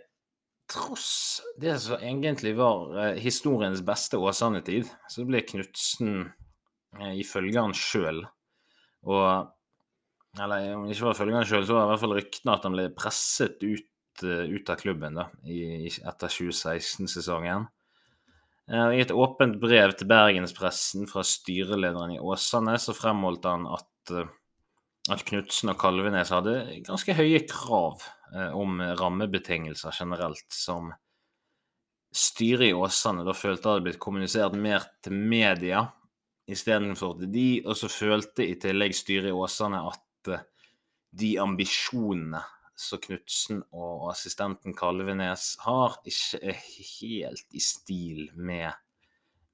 tross 0.72 1.42
det 1.62 1.76
som 1.84 2.02
egentlig 2.02 2.56
var 2.58 2.96
eh, 3.00 3.20
historiens 3.22 3.84
beste 3.86 4.20
Åsane-tid, 4.20 4.88
så 5.12 5.26
ble 5.28 5.44
Knutsen, 5.46 6.30
eh, 7.00 7.14
ifølge 7.22 7.62
han 7.62 7.76
sjøl 7.76 8.26
og 9.06 9.52
Eller 10.36 10.74
om 10.76 10.84
det 10.84 10.96
ikke 10.98 11.06
var 11.06 11.14
ifølge 11.16 11.36
han 11.38 11.46
sjøl, 11.48 11.64
så 11.64 11.76
var 11.76 11.84
det 11.84 11.86
i 11.86 11.92
hvert 11.94 12.02
fall 12.02 12.14
ryktene 12.18 12.54
at 12.58 12.66
han 12.68 12.74
ble 12.76 12.86
presset 12.92 13.62
ut, 13.64 14.24
eh, 14.28 14.50
ut 14.52 14.72
av 14.74 14.82
klubben 14.82 15.16
da, 15.16 15.30
i, 15.48 15.88
etter 15.88 16.34
2016-sesongen. 16.34 17.68
Eh, 18.68 18.90
I 18.98 19.04
et 19.06 19.14
åpent 19.16 19.56
brev 19.62 19.94
til 19.96 20.10
bergenspressen 20.12 21.08
fra 21.08 21.24
styrelederen 21.24 22.18
i 22.18 22.20
Åsane 22.20 22.76
så 22.84 22.98
fremholdt 22.98 23.48
han 23.48 23.64
at, 23.78 23.88
eh, 24.14 24.30
at 25.14 25.26
Knutsen 25.28 25.74
og 25.74 25.80
Kalvenes 25.82 26.34
hadde 26.34 26.58
ganske 26.86 27.16
høye 27.18 27.44
krav 27.50 28.04
eh, 28.34 28.54
om 28.58 28.80
rammebetingelser 29.00 29.94
generelt, 30.00 30.48
som 30.54 30.92
styret 32.16 32.70
i 32.70 32.74
Åsane 32.78 33.26
da 33.28 33.36
følte 33.36 33.74
hadde 33.74 33.86
blitt 33.90 34.02
kommunisert 34.02 34.56
mer 34.56 34.86
til 35.04 35.18
media 35.18 35.84
istedenfor 36.50 37.18
til 37.20 37.32
de, 37.34 37.48
og 37.66 37.78
så 37.78 37.90
følte 37.92 38.46
i 38.46 38.58
tillegg 38.62 38.96
styret 38.96 39.32
i 39.32 39.36
Åsane 39.36 39.82
at 39.90 40.32
eh, 40.32 40.46
de 41.16 41.36
ambisjonene 41.42 42.44
som 42.76 43.00
Knutsen 43.00 43.62
og 43.72 44.10
assistenten 44.12 44.76
Kalvenes 44.76 45.54
har, 45.64 45.96
ikke 46.04 46.42
er 46.52 46.58
helt 46.60 47.56
i 47.56 47.62
stil 47.64 48.28
med, 48.36 48.74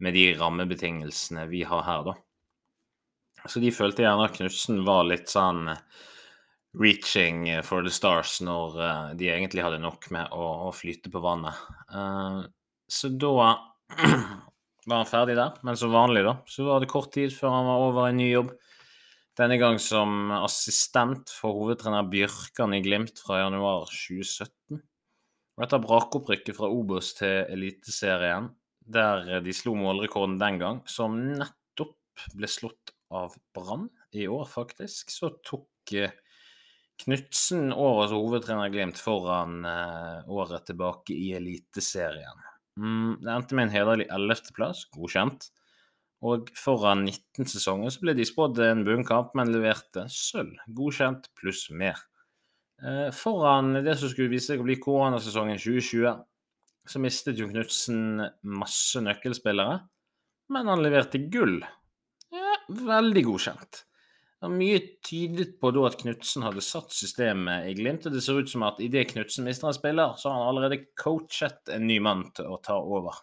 med 0.01 0.17
de 0.17 0.31
rammebetingelsene 0.39 1.45
vi 1.51 1.61
har 1.69 1.85
her, 1.85 2.07
da. 2.07 2.15
Så 3.49 3.61
de 3.61 3.71
følte 3.73 4.05
gjerne 4.05 4.27
at 4.27 4.37
Knutsen 4.37 4.83
var 4.85 5.07
litt 5.09 5.31
sånn 5.31 5.71
eh, 5.71 5.81
reaching 6.77 7.47
for 7.67 7.83
the 7.85 7.91
stars 7.93 8.37
når 8.45 8.77
eh, 8.77 9.07
de 9.19 9.31
egentlig 9.33 9.65
hadde 9.65 9.81
nok 9.81 10.09
med 10.13 10.35
å, 10.35 10.49
å 10.67 10.73
flyte 10.75 11.11
på 11.13 11.23
vannet. 11.23 11.57
Eh, 11.89 12.41
så 12.91 13.11
da 13.15 13.31
var 14.85 15.01
han 15.01 15.09
ferdig 15.09 15.37
der, 15.39 15.57
men 15.65 15.79
som 15.79 15.93
vanlig, 15.95 16.25
da, 16.27 16.37
så 16.49 16.67
var 16.69 16.83
det 16.83 16.91
kort 16.91 17.11
tid 17.15 17.33
før 17.33 17.55
han 17.57 17.71
var 17.71 17.87
over 17.87 18.11
i 18.11 18.15
ny 18.17 18.29
jobb. 18.29 18.53
Denne 19.39 19.57
gang 19.57 19.79
som 19.81 20.29
assistent 20.41 21.31
for 21.33 21.55
hovedtrener 21.55 22.09
Bjørkan 22.11 22.75
i 22.75 22.81
Glimt 22.83 23.21
fra 23.23 23.39
januar 23.39 23.87
2017. 23.89 24.81
Og 25.57 25.63
etter 25.65 25.81
brakopprykket 25.81 26.57
fra 26.57 26.67
Obos 26.69 27.13
til 27.17 27.47
Eliteserien, 27.49 28.49
der 28.91 29.39
de 29.41 29.53
slo 29.55 29.73
målrekorden 29.79 30.37
den 30.41 30.59
gang, 30.61 30.81
som 30.89 31.15
nettopp 31.39 32.27
ble 32.35 32.49
slått 32.51 32.91
av 33.11 33.35
Brann 33.55 33.89
i 34.15 34.27
år, 34.27 34.45
faktisk, 34.49 35.11
så 35.11 35.31
tok 35.45 35.95
eh, 35.97 36.13
Knutsen 37.01 37.71
årets 37.73 38.13
hovedtrener 38.13 38.69
Glimt 38.69 38.99
foran 39.01 39.65
eh, 39.65 40.29
året 40.29 40.67
tilbake 40.69 41.15
i 41.15 41.31
Eliteserien. 41.33 42.43
Mm, 42.77 43.17
det 43.23 43.31
endte 43.33 43.57
med 43.57 43.67
en 43.67 43.73
hederlig 43.73 44.07
11.-plass, 44.13 44.85
godkjent. 44.93 45.49
Og 46.21 46.51
foran 46.53 47.01
19 47.07 47.49
sesonger 47.49 47.93
så 47.93 48.03
ble 48.03 48.13
de 48.17 48.27
spådd 48.27 48.61
en 48.61 48.83
bunnkamp, 48.85 49.33
men 49.37 49.53
leverte 49.53 50.05
sølv, 50.13 50.53
godkjent 50.77 51.31
pluss 51.39 51.65
mer. 51.73 51.97
Eh, 52.85 53.09
foran 53.13 53.79
det 53.81 53.97
som 53.97 54.11
skulle 54.11 54.31
vise 54.31 54.51
seg 54.51 54.61
å 54.61 54.67
bli 54.67 54.77
koronasesongen 54.81 55.57
2020, 55.61 56.21
så 56.91 57.01
mistet 57.01 57.41
jo 57.41 57.49
Knutsen 57.49 58.21
masse 58.45 59.01
nøkkelspillere, 59.01 59.81
men 60.53 60.69
han 60.69 60.81
leverte 60.85 61.21
gull. 61.33 61.59
Veldig 62.69 63.23
godkjent. 63.25 63.81
Det 64.41 64.47
var 64.47 64.53
mye 64.57 64.77
tydet 65.05 65.51
på 65.61 65.69
da 65.69 65.83
at 65.85 65.99
Knutsen 66.01 66.45
hadde 66.45 66.63
satt 66.65 66.93
systemet 66.97 67.67
i 67.69 67.75
Glimt, 67.77 68.07
og 68.09 68.15
det 68.15 68.23
ser 68.25 68.39
ut 68.41 68.49
som 68.49 68.63
at 68.65 68.79
idet 68.81 69.11
Knutsen 69.11 69.45
mister 69.45 69.69
en 69.69 69.77
spiller, 69.77 70.15
så 70.17 70.31
har 70.31 70.39
han 70.39 70.47
allerede 70.49 70.79
coachet 70.97 71.69
en 71.75 71.85
ny 71.85 71.99
mann 72.01 72.23
til 72.33 72.49
å 72.49 72.57
ta 72.65 72.79
over. 72.81 73.19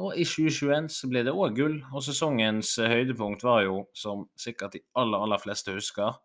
Og 0.00 0.16
i 0.16 0.24
2021 0.24 0.88
så 0.88 1.10
ble 1.12 1.20
det 1.26 1.34
òg 1.36 1.58
gull, 1.58 1.74
og 1.92 2.04
sesongens 2.06 2.78
høydepunkt 2.80 3.44
var 3.44 3.66
jo, 3.66 3.82
som 3.92 4.24
sikkert 4.40 4.78
de 4.78 4.80
aller, 4.96 5.20
aller 5.20 5.42
fleste 5.42 5.74
husker, 5.76 6.16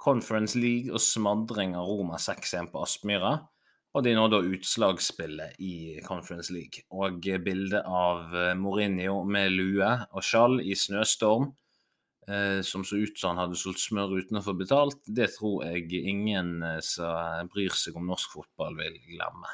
Conference 0.00 0.58
League 0.60 0.92
og 0.92 1.00
smadring 1.00 1.72
av 1.76 1.88
Roma 1.88 2.20
6-1 2.20 2.68
på 2.72 2.84
Aspmyra. 2.84 3.38
Og 3.90 4.04
de 4.06 4.12
nådde 4.14 4.44
utslagsspillet 4.54 5.56
i 5.58 5.98
Conference 6.06 6.52
League. 6.54 6.84
Og 6.94 7.24
bildet 7.42 7.82
av 7.82 8.30
Mourinho 8.54 9.24
med 9.26 9.50
lue 9.50 9.88
og 10.14 10.22
skjall 10.22 10.60
i 10.62 10.76
snøstorm, 10.78 11.48
eh, 12.28 12.60
som 12.62 12.84
så 12.84 13.00
ut 13.02 13.18
som 13.18 13.34
han 13.34 13.44
hadde 13.44 13.58
solgt 13.58 13.82
smør 13.82 14.14
uten 14.20 14.38
å 14.40 14.44
få 14.44 14.54
betalt, 14.58 15.00
det 15.06 15.32
tror 15.36 15.64
jeg 15.66 16.04
ingen 16.04 16.60
eh, 16.62 16.78
som 16.84 17.50
bryr 17.52 17.74
seg 17.76 17.98
om 17.98 18.06
norsk 18.10 18.38
fotball, 18.38 18.78
vil 18.78 18.98
glemme. 19.08 19.50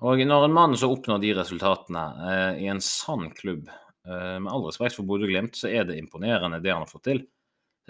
Og 0.00 0.22
når 0.24 0.46
en 0.46 0.56
mann 0.56 0.78
så 0.80 0.88
oppnår 0.94 1.20
de 1.20 1.34
resultatene 1.36 2.04
eh, 2.30 2.62
i 2.64 2.70
en 2.72 2.80
sann 2.84 3.28
klubb, 3.36 3.68
eh, 4.08 4.38
med 4.40 4.50
all 4.52 4.64
respekt 4.64 4.96
for 4.96 5.08
Bodø-Glimt, 5.08 5.58
så 5.60 5.68
er 5.68 5.84
det 5.88 5.98
imponerende 6.00 6.62
det 6.64 6.72
han 6.72 6.86
har 6.86 6.90
fått 6.90 7.06
til. 7.10 7.26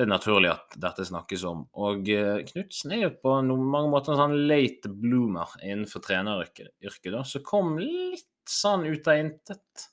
Det 0.00 0.06
er 0.06 0.14
naturlig 0.14 0.48
at 0.48 0.78
dette 0.80 1.04
snakkes 1.04 1.42
om. 1.44 1.58
Og 1.84 2.06
eh, 2.08 2.38
Knutsen 2.48 2.94
er 2.96 3.02
jo 3.02 3.10
på 3.20 3.34
noen, 3.44 3.66
mange 3.68 3.90
måter 3.92 4.14
en 4.14 4.22
sånn 4.22 4.46
late 4.48 4.88
bloomer 4.88 5.50
innenfor 5.60 6.00
treneryrket, 6.06 6.72
da, 7.12 7.20
som 7.28 7.44
kom 7.44 7.74
litt 7.76 8.24
sånn 8.48 8.86
ut 8.88 9.10
av 9.12 9.20
intet. 9.20 9.84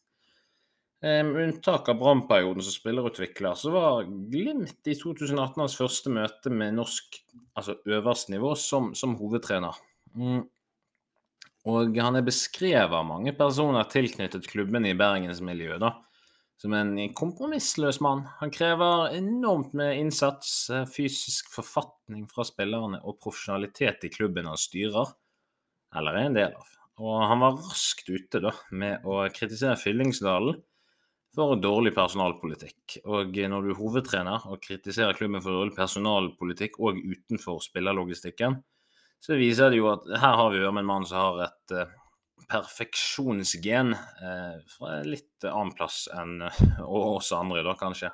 Eh, 1.03 1.19
Med 1.27 1.41
unntak 1.41 1.91
av 1.91 1.99
Brann-perioden 1.99 2.63
som 2.63 2.77
spillerutvikler, 2.77 3.59
så 3.59 3.73
var 3.75 4.07
Glimt 4.31 4.87
i 4.87 4.95
2018 4.95 5.59
hans 5.59 5.75
første 5.75 6.15
møte 6.15 6.55
med 6.55 6.79
norsk 6.79 7.19
altså 7.59 7.75
øverste 7.83 8.31
nivå 8.37 8.55
som, 8.55 8.93
som 8.95 9.19
hovedtrener. 9.19 9.75
Mm. 10.15 10.45
Og 11.67 11.99
han 11.99 12.15
er 12.15 12.23
beskrevet 12.23 12.95
av 12.95 13.03
mange 13.11 13.35
personer 13.35 13.91
tilknyttet 13.91 14.47
klubben 14.47 14.87
i 14.87 14.95
bergensmiljøet 14.95 15.83
da, 15.83 15.97
som 16.57 16.73
en 16.73 16.95
kompromissløs 17.13 17.99
mann. 18.01 18.23
Han 18.39 18.51
krever 18.53 19.13
enormt 19.17 19.75
med 19.77 19.99
innsats, 19.99 20.69
eh, 20.69 20.85
fysisk 20.89 21.51
forfatning 21.53 22.25
fra 22.31 22.45
spillerne 22.47 23.01
og 23.03 23.19
profesjonalitet 23.21 24.07
i 24.07 24.13
klubben 24.13 24.49
han 24.49 24.57
styrer, 24.57 25.13
eller 25.95 26.17
er 26.17 26.29
en 26.29 26.39
del 26.39 26.55
av. 26.57 26.73
Og 26.97 27.21
han 27.29 27.43
var 27.43 27.59
raskt 27.61 28.09
ute 28.09 28.41
da, 28.41 28.55
med 28.71 29.05
å 29.05 29.21
kritisere 29.29 29.77
Fyllingsdalen 29.77 30.57
for 31.37 31.59
dårlig 31.61 31.93
personalpolitikk. 31.93 32.97
Og 33.05 33.37
når 33.37 33.67
du 33.67 33.69
er 33.69 33.77
hovedtrener 33.77 34.47
og 34.49 34.63
kritiserer 34.63 35.13
klubben 35.13 35.43
for 35.43 35.53
dårlig 35.53 35.75
personalpolitikk 35.77 36.79
og 36.81 36.97
utenfor 36.97 37.61
spillerlogistikken, 37.61 38.57
så 39.21 39.37
viser 39.37 39.69
det 39.69 39.77
jo 39.77 39.91
at 39.91 40.09
her 40.09 40.35
har 40.41 40.49
vi 40.53 40.63
jo 40.63 40.71
med 40.73 40.85
en 40.85 40.89
mann 40.89 41.05
som 41.05 41.21
har 41.21 41.43
et 41.47 41.77
eh, 41.77 41.93
perfeksjonsgen 42.47 43.93
eh, 43.93 44.55
fra 44.71 45.01
litt 45.03 45.45
annen 45.47 45.73
plass 45.75 46.05
enn 46.13 46.41
oss 46.85 47.31
andre, 47.35 47.63
da 47.65 47.75
kanskje. 47.79 48.11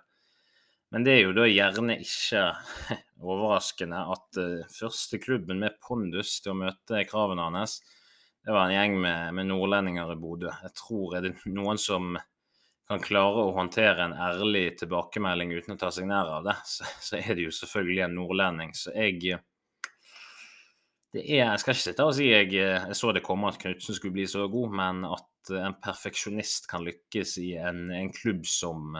Men 0.94 1.06
det 1.06 1.16
er 1.16 1.24
jo 1.24 1.34
da 1.34 1.48
gjerne 1.50 1.98
ikke 2.04 2.44
overraskende 3.34 4.04
at 4.14 4.42
eh, 4.42 4.68
første 4.74 5.20
klubben 5.22 5.62
med 5.64 5.80
pondus 5.82 6.38
til 6.42 6.54
å 6.54 6.60
møte 6.66 7.04
kravene 7.10 7.50
hans, 7.50 7.80
det 8.44 8.52
var 8.52 8.68
en 8.68 8.76
gjeng 8.76 8.98
med, 9.00 9.34
med 9.38 9.48
nordlendinger 9.48 10.12
i 10.12 10.20
Bodø. 10.20 10.52
Jeg 10.66 10.76
tror 10.76 11.16
er 11.16 11.24
det 11.24 11.38
noen 11.48 11.80
som 11.80 12.18
kan 12.90 13.00
klare 13.00 13.46
å 13.46 13.54
håndtere 13.56 14.04
en 14.04 14.16
ærlig 14.20 14.74
tilbakemelding 14.82 15.54
uten 15.56 15.78
å 15.78 15.80
ta 15.80 15.90
seg 15.96 16.10
nær 16.10 16.30
av 16.40 16.50
det, 16.50 16.58
så, 16.68 16.88
så 17.02 17.22
er 17.22 17.38
det 17.38 17.48
jo 17.48 17.54
selvfølgelig 17.56 18.04
en 18.04 18.18
nordlending. 18.20 18.74
Så 18.76 18.92
jeg 18.98 19.40
det 21.14 21.24
er, 21.24 21.46
Jeg 21.46 21.62
skal 21.62 21.76
ikke 21.76 21.84
sitte 21.84 22.06
og 22.10 22.16
si 22.18 22.28
jeg, 22.32 22.52
jeg 22.58 22.98
så 22.98 23.12
det 23.14 23.24
komme 23.26 23.52
at 23.52 23.60
Knutsen 23.62 23.98
skulle 23.98 24.16
bli 24.16 24.26
så 24.30 24.48
god, 24.52 24.74
men 24.74 25.04
at 25.06 25.54
en 25.60 25.76
perfeksjonist 25.84 26.70
kan 26.72 26.86
lykkes 26.86 27.38
i 27.44 27.54
en, 27.62 27.86
en 27.94 28.14
klubb 28.14 28.48
som 28.50 28.96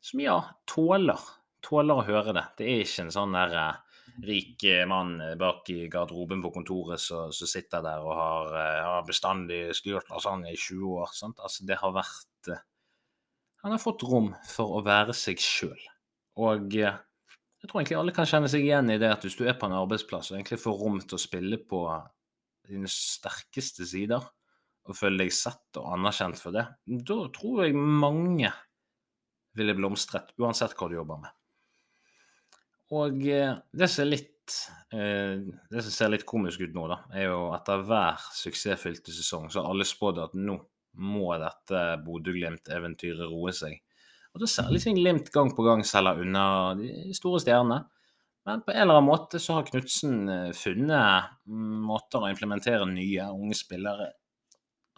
som 0.00 0.20
ja, 0.22 0.38
tåler, 0.68 1.20
tåler 1.64 2.00
å 2.00 2.06
høre 2.06 2.34
det. 2.36 2.44
Det 2.58 2.66
er 2.70 2.82
ikke 2.84 3.04
en 3.06 3.14
sånn 3.14 3.34
der 3.34 3.54
eh, 3.58 4.04
rik 4.28 4.64
eh, 4.68 4.84
mann 4.88 5.16
bak 5.40 5.68
i 5.74 5.88
garderoben 5.90 6.42
på 6.44 6.52
kontoret 6.54 7.02
som 7.02 7.32
sitter 7.32 7.84
der 7.84 8.04
og 8.06 8.14
har, 8.16 8.54
eh, 8.62 8.86
har 8.86 9.08
bestandig 9.08 9.66
styrt 9.76 10.10
lasagne 10.12 10.52
i 10.52 10.56
20 10.56 10.94
år. 11.02 11.12
Altså, 11.34 11.66
det 11.68 11.80
har 11.82 11.94
vært 11.96 12.52
eh, 12.54 12.64
Han 13.64 13.74
har 13.74 13.82
fått 13.82 14.06
rom 14.06 14.32
for 14.46 14.78
å 14.78 14.84
være 14.86 15.16
seg 15.16 15.42
sjøl. 15.42 15.80
Og 16.38 16.78
eh, 16.78 17.00
jeg 17.58 17.70
tror 17.70 17.80
egentlig 17.80 17.98
alle 17.98 18.14
kan 18.14 18.28
kjenne 18.28 18.50
seg 18.50 18.64
igjen 18.66 18.92
i 18.94 18.98
det 19.02 19.10
at 19.10 19.24
hvis 19.26 19.36
du 19.38 19.44
er 19.48 19.56
på 19.58 19.66
en 19.66 19.76
arbeidsplass 19.80 20.30
og 20.30 20.38
egentlig 20.38 20.60
får 20.62 20.78
rom 20.78 21.00
til 21.02 21.18
å 21.18 21.22
spille 21.22 21.58
på 21.58 21.82
dine 22.68 22.90
sterkeste 22.92 23.86
sider, 23.88 24.22
og 24.88 24.96
føler 24.96 25.24
deg 25.24 25.34
sett 25.36 25.80
og 25.80 25.90
anerkjent 25.96 26.40
for 26.40 26.54
det, 26.54 26.64
da 26.86 27.18
tror 27.34 27.64
jeg 27.64 27.76
mange 27.76 28.52
ville 29.58 29.74
blomstret, 29.76 30.30
uansett 30.40 30.76
hva 30.78 30.88
du 30.88 30.96
jobber 30.96 31.20
med. 31.24 31.34
Og 32.96 33.20
eh, 33.28 33.52
det 33.76 33.88
som 33.92 34.06
er 34.06 34.10
litt 34.14 34.54
eh, 34.96 35.42
Det 35.68 35.82
som 35.84 35.92
ser 35.92 36.12
litt 36.14 36.24
komisk 36.28 36.62
ut 36.64 36.76
nå, 36.76 36.86
da, 36.88 37.02
er 37.12 37.26
jo 37.28 37.50
etter 37.52 37.82
hver 37.84 38.22
suksessfylte 38.32 39.12
sesong 39.12 39.50
så 39.52 39.60
har 39.60 39.74
alle 39.74 39.84
spådd 39.88 40.22
at 40.22 40.38
nå 40.38 40.56
må 41.04 41.34
dette 41.38 41.82
Bodø-Glimt-eventyret 42.06 43.28
roe 43.28 43.52
seg. 43.54 43.76
Og 44.34 44.42
da 44.42 44.48
ser 44.50 44.68
siden 44.76 44.98
Glimt 45.00 45.30
gang 45.34 45.50
på 45.56 45.64
gang 45.66 45.84
selger 45.86 46.20
unna 46.22 46.44
de 46.78 47.14
store 47.16 47.40
stjernene. 47.42 47.82
Men 48.48 48.62
på 48.64 48.72
en 48.72 48.82
eller 48.82 48.96
annen 48.96 49.10
måte 49.10 49.40
så 49.42 49.58
har 49.58 49.66
Knutsen 49.66 50.28
eh, 50.32 50.52
funnet 50.56 51.34
mm, 51.44 51.80
måter 51.84 52.22
å 52.24 52.30
implementere 52.30 52.86
nye, 52.88 53.28
unge 53.34 53.56
spillere 53.58 54.12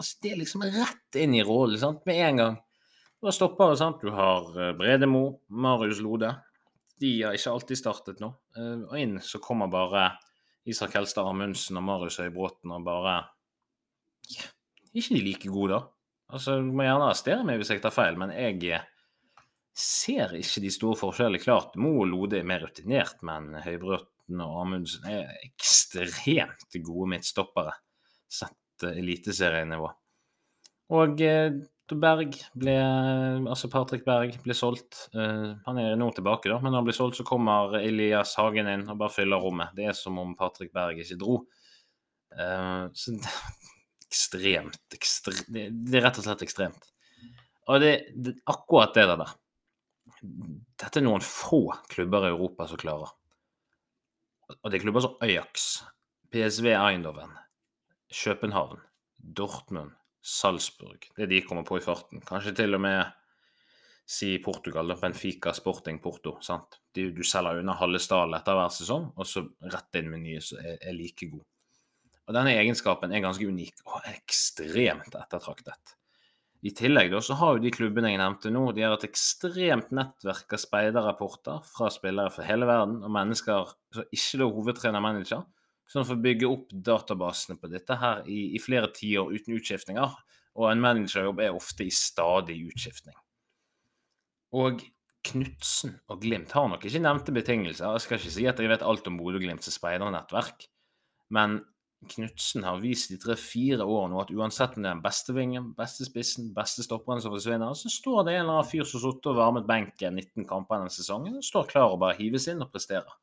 Altså, 0.00 0.16
det 0.22 0.30
er 0.30 0.38
liksom 0.40 0.62
rett 0.64 1.16
inn 1.20 1.34
i 1.36 1.42
rollen, 1.44 1.76
sant, 1.76 2.06
med 2.08 2.16
en 2.24 2.38
gang. 2.40 2.54
Du 3.20 3.26
har 3.28 3.34
stoppere, 3.36 3.74
sant. 3.76 4.00
Du 4.00 4.08
har 4.16 4.46
eh, 4.56 4.70
Bredemo, 4.78 5.42
Marius 5.52 5.98
Lode. 6.00 6.30
De 7.00 7.10
har 7.20 7.36
ikke 7.36 7.52
alltid 7.52 7.80
startet 7.82 8.22
nå. 8.22 8.30
Eh, 8.56 8.86
og 8.86 8.94
inn 8.96 9.18
så 9.20 9.42
kommer 9.44 9.68
bare 9.68 10.06
Isak 10.64 10.96
Helstad 10.96 11.28
Amundsen 11.28 11.76
og 11.76 11.84
Marius 11.84 12.16
Høybråten 12.22 12.72
og 12.72 12.86
bare 12.86 13.18
ja, 14.30 14.48
Ikke 14.94 15.18
de 15.18 15.24
like 15.26 15.52
gode, 15.52 15.76
da. 15.76 15.82
Altså, 16.32 16.56
Du 16.64 16.72
må 16.72 16.86
gjerne 16.86 17.10
arrestere 17.10 17.44
meg 17.44 17.60
hvis 17.60 17.74
jeg 17.74 17.84
tar 17.84 17.92
feil, 17.92 18.16
men 18.20 18.32
jeg 18.32 18.80
ser 19.76 20.34
ikke 20.38 20.62
de 20.64 20.70
store 20.74 20.98
forskjellene. 20.98 21.42
Klart 21.42 21.76
Mo 21.80 21.96
og 22.02 22.08
Lode 22.10 22.40
er 22.40 22.46
mer 22.48 22.64
rutinert, 22.64 23.20
men 23.26 23.52
Høybråten 23.64 24.42
og 24.44 24.60
Amundsen 24.64 25.08
er 25.10 25.30
ekstremt 25.44 26.78
gode 26.84 27.10
midtstoppere 27.14 27.74
sett 28.30 28.86
eliteserienivå. 28.90 29.90
Og 30.96 31.22
eh, 31.22 31.52
Berg 31.90 32.36
ble, 32.54 32.74
altså 33.50 33.70
Patrick 33.70 34.04
Berg 34.06 34.36
ble 34.44 34.54
solgt. 34.54 35.08
Uh, 35.10 35.56
han 35.66 35.80
er 35.82 35.96
nå 35.98 36.06
tilbake, 36.14 36.46
da, 36.46 36.60
men 36.62 36.70
når 36.70 36.78
han 36.78 36.86
blir 36.86 36.94
solgt, 36.94 37.18
så 37.18 37.26
kommer 37.26 37.74
Elias 37.80 38.36
Hagen 38.38 38.70
inn 38.70 38.84
og 38.86 39.00
bare 39.00 39.14
fyller 39.14 39.42
rommet. 39.42 39.72
Det 39.74 39.88
er 39.90 39.96
som 39.98 40.20
om 40.22 40.36
Patrick 40.38 40.70
Berg 40.76 41.02
ikke 41.02 41.18
dro. 41.18 41.40
Så 42.30 43.16
det, 43.16 43.32
ekstremt, 44.10 44.80
ekstremt 44.94 45.48
det, 45.50 45.68
det, 45.70 45.98
er 45.98 46.04
rett 46.08 46.18
og 46.18 46.26
slett 46.26 46.42
ekstremt. 46.46 46.88
Og 47.70 47.82
det, 47.82 47.92
det 48.14 48.36
akkurat 48.50 48.94
det 48.96 49.06
der 49.10 49.34
dette 50.20 51.00
er 51.00 51.06
noen 51.06 51.24
få 51.24 51.62
klubber 51.90 52.26
i 52.26 52.32
Europa 52.34 52.66
som 52.68 52.80
klarer. 52.80 53.12
Og 54.58 54.66
det 54.70 54.80
er 54.80 54.84
klubber 54.84 55.04
som 55.04 55.16
Ajax, 55.22 55.70
PSV 56.34 56.72
Eindhoven, 56.74 57.32
København, 58.10 58.82
Dortmund, 59.16 59.94
Salzburg. 60.20 61.06
Det 61.16 61.28
de 61.30 61.40
kommer 61.46 61.64
på 61.64 61.78
i 61.78 61.84
farten. 61.84 62.20
Kanskje 62.26 62.56
til 62.58 62.76
og 62.76 62.82
med 62.84 63.04
si 64.10 64.38
Portugal, 64.42 64.88
da, 64.90 64.96
Benfica, 64.98 65.52
Sporting, 65.54 66.00
Porto. 66.02 66.36
sant? 66.42 66.80
Du, 66.92 67.12
du 67.14 67.22
selger 67.22 67.60
unna 67.62 67.76
halve 67.78 68.00
stallen 68.02 68.34
etter 68.40 68.58
hver 68.58 68.72
sesong, 68.74 69.12
og 69.14 69.28
så 69.28 69.44
rett 69.70 70.00
inn 70.00 70.10
med 70.10 70.24
nye 70.24 70.42
som 70.42 70.58
er, 70.58 70.80
er, 70.80 70.96
like 70.96 71.30
gode. 71.30 71.46
Og 72.26 72.34
Denne 72.34 72.56
egenskapen 72.58 73.14
er 73.14 73.22
ganske 73.22 73.46
unik 73.46 73.84
og 73.86 74.02
ekstremt 74.10 75.14
ettertraktet. 75.18 75.94
I 76.60 76.74
tillegg 76.76 77.08
da, 77.14 77.22
så 77.24 77.36
har 77.40 77.56
jo 77.56 77.62
de 77.64 77.70
klubbene 77.72 78.10
jeg 78.10 78.20
nevnte 78.20 78.50
nå, 78.52 78.66
de 78.76 78.84
har 78.84 78.92
et 78.92 79.06
ekstremt 79.08 79.94
nettverk 79.96 80.52
av 80.52 80.60
speiderrapporter 80.60 81.62
fra 81.64 81.88
spillere 81.92 82.32
fra 82.34 82.44
hele 82.44 82.68
verden, 82.68 82.98
og 83.00 83.14
mennesker 83.14 83.72
som 83.96 84.10
ikke 84.12 84.42
er 84.42 84.52
hovedtrener-manager, 84.58 85.46
som 85.90 86.04
får 86.06 86.20
bygge 86.22 86.50
opp 86.50 86.74
databasene 86.90 87.56
på 87.58 87.70
dette 87.72 87.96
her 87.98 88.20
i, 88.28 88.52
i 88.54 88.60
flere 88.62 88.92
tiår 88.94 89.32
uten 89.32 89.56
utskiftninger. 89.56 90.12
Og 90.60 90.68
en 90.68 90.82
managerjobb 90.82 91.40
er 91.42 91.56
ofte 91.56 91.86
i 91.86 91.94
stadig 91.94 92.58
utskiftning. 92.68 93.16
Og 94.60 94.82
Knutsen 95.26 95.96
og 96.10 96.22
Glimt 96.22 96.52
har 96.56 96.68
nok 96.70 96.84
ikke 96.86 97.02
nevnte 97.02 97.34
betingelser. 97.34 97.92
Jeg 97.96 98.04
skal 98.04 98.20
ikke 98.20 98.34
si 98.36 98.46
at 98.50 98.60
jeg 98.60 98.70
vet 98.72 98.84
alt 98.84 99.08
om 99.08 99.18
Bodø-Glimts 99.20 99.72
speidernettverk, 99.72 100.68
men 101.36 101.60
Knutsen 102.08 102.64
har 102.64 102.78
vist 102.80 103.10
de 103.12 103.18
tre-fire 103.20 103.84
årene 103.84 104.22
at 104.22 104.30
uansett 104.32 104.76
om 104.76 104.84
det 104.84 104.88
er 104.88 104.96
den 104.96 105.02
beste 105.04 105.34
vingen, 105.36 105.66
beste 105.76 106.06
spissen, 106.08 106.48
beste 106.56 106.84
stopperen 106.86 107.20
som 107.20 107.34
forsvinner, 107.34 107.74
så 107.76 107.92
står 107.92 108.22
det 108.24 108.34
en 108.34 108.44
eller 108.46 108.54
annen 108.54 108.70
fyr 108.70 108.86
som 108.88 109.02
har 109.02 109.12
sittet 109.12 109.28
og 109.28 109.36
varmet 109.36 109.68
benken 109.68 110.16
19 110.16 110.46
kamper 110.48 110.80
denne 110.80 110.94
sesongen, 110.94 111.36
og 111.36 111.44
står 111.44 111.68
klar 111.68 111.92
og 111.92 112.00
bare 112.00 112.16
hives 112.16 112.48
inn 112.48 112.64
og 112.64 112.72
presterer. 112.72 113.18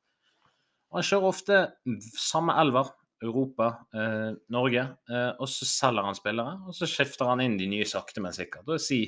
Han 0.94 1.04
kjører 1.04 1.30
ofte 1.32 1.62
samme 2.22 2.54
elver, 2.62 2.94
Europa, 3.26 3.72
eh, 3.98 4.36
Norge, 4.54 4.84
eh, 5.10 5.32
og 5.42 5.50
så 5.50 5.66
selger 5.66 6.06
han 6.06 6.16
spillere. 6.16 6.60
Og 6.70 6.76
så 6.78 6.86
skifter 6.90 7.26
han 7.32 7.42
inn 7.42 7.58
de 7.58 7.66
nye 7.70 7.88
sakte, 7.90 8.22
men 8.22 8.36
sikkert. 8.36 8.70
Si, 8.82 9.02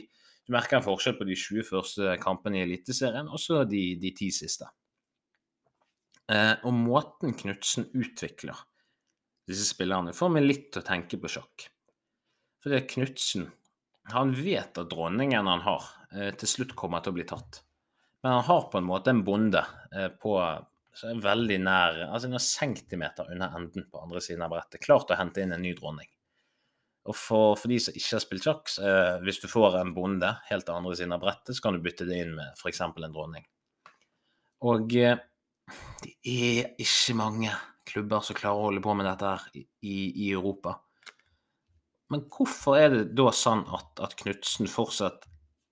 du 0.45 0.53
merker 0.55 0.79
en 0.79 0.86
forskjell 0.86 1.17
på 1.19 1.27
de 1.29 1.38
20 1.38 1.67
første 1.67 2.17
kampene 2.23 2.58
i 2.58 2.65
Eliteserien, 2.65 3.29
og 3.29 3.39
så 3.41 3.63
de, 3.69 3.84
de 4.01 4.12
ti 4.17 4.32
siste. 4.34 4.65
Eh, 6.29 6.55
og 6.65 6.73
måten 6.73 7.38
Knutsen 7.38 7.89
utvikler 7.93 8.58
disse 9.49 9.67
spillerne, 9.67 10.15
får 10.15 10.33
meg 10.35 10.45
litt 10.45 10.67
til 10.73 10.83
å 10.83 10.88
tenke 10.88 11.19
på 11.21 11.31
sjakk. 11.31 11.69
For 12.59 12.71
det 12.71 12.81
er 12.81 12.91
Knutsen 12.91 13.49
Han 14.09 14.31
vet 14.33 14.77
at 14.81 14.89
dronningen 14.89 15.45
han 15.45 15.62
har, 15.62 15.83
eh, 16.17 16.31
til 16.33 16.49
slutt 16.49 16.71
kommer 16.75 17.03
til 17.05 17.13
å 17.13 17.17
bli 17.19 17.25
tatt. 17.29 17.62
Men 18.23 18.39
han 18.39 18.47
har 18.47 18.63
på 18.71 18.79
en 18.79 18.88
måte 18.88 19.12
en 19.13 19.21
bonde 19.23 19.62
eh, 19.93 20.09
på 20.09 20.33
veldig 20.99 21.59
nær, 21.62 21.99
altså 22.09 22.31
noen 22.31 22.43
centimeter 22.43 23.29
under 23.31 23.53
enden 23.55 23.85
på 23.91 24.01
andre 24.01 24.21
siden 24.23 24.41
av 24.43 24.51
brettet, 24.55 24.81
klart 24.81 25.12
å 25.13 25.19
hente 25.19 25.43
inn 25.43 25.53
en 25.53 25.62
ny 25.62 25.75
dronning. 25.77 26.09
Og 27.09 27.15
for, 27.15 27.55
for 27.57 27.71
de 27.71 27.79
som 27.81 27.95
ikke 27.95 28.17
har 28.17 28.23
spilt 28.23 28.45
sjakk, 28.45 28.73
eh, 28.83 29.15
hvis 29.23 29.39
du 29.41 29.47
får 29.49 29.79
en 29.79 29.93
bonde 29.95 30.29
helt 30.49 30.67
til 30.67 30.75
andre 30.75 30.97
siden 30.97 31.15
av 31.15 31.23
brettet, 31.23 31.55
så 31.55 31.63
kan 31.63 31.77
du 31.77 31.83
bytte 31.85 32.07
det 32.09 32.19
inn 32.25 32.35
med 32.38 32.59
f.eks. 32.59 32.81
en 32.83 33.15
dronning. 33.15 33.45
Og 34.67 34.97
eh, 34.99 35.21
det 36.03 36.13
er 36.27 36.73
ikke 36.81 37.15
mange 37.17 37.53
klubber 37.89 38.23
som 38.25 38.38
klarer 38.38 38.62
å 38.62 38.69
holde 38.69 38.84
på 38.86 38.95
med 38.97 39.10
dette 39.10 39.34
her 39.34 39.49
i, 39.58 39.65
i 39.89 40.30
Europa. 40.32 40.78
Men 42.10 42.25
hvorfor 42.34 42.78
er 42.80 42.93
det 42.93 43.04
da 43.17 43.30
sånn 43.36 43.65
at, 43.75 43.91
at 44.02 44.15
Knutsen 44.21 44.69
fortsatt 44.71 45.28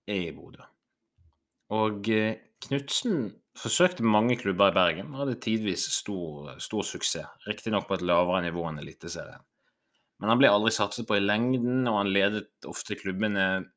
er 0.10 0.28
i 0.28 0.34
Bodø? 0.36 0.66
Og 1.78 2.10
eh, 2.14 2.38
Knutsen 2.68 3.28
forsøkte 3.58 4.06
mange 4.06 4.38
klubber 4.40 4.72
i 4.72 4.76
Bergen 4.76 5.12
og 5.14 5.24
hadde 5.24 5.40
tidvis 5.42 5.88
stor, 5.96 6.54
stor 6.62 6.86
suksess, 6.86 7.48
riktignok 7.50 7.88
på 7.90 7.98
et 7.98 8.06
lavere 8.06 8.44
nivå 8.46 8.68
enn 8.70 8.82
Eliteserien. 8.84 9.44
Men 10.18 10.34
han 10.34 10.40
ble 10.42 10.50
aldri 10.50 10.74
satset 10.74 11.06
på 11.10 11.18
i 11.18 11.24
lengden, 11.24 11.86
og 11.90 12.00
han 12.00 12.14
ledet 12.14 12.48
ofte 12.70 12.98
klubbene 12.98 13.68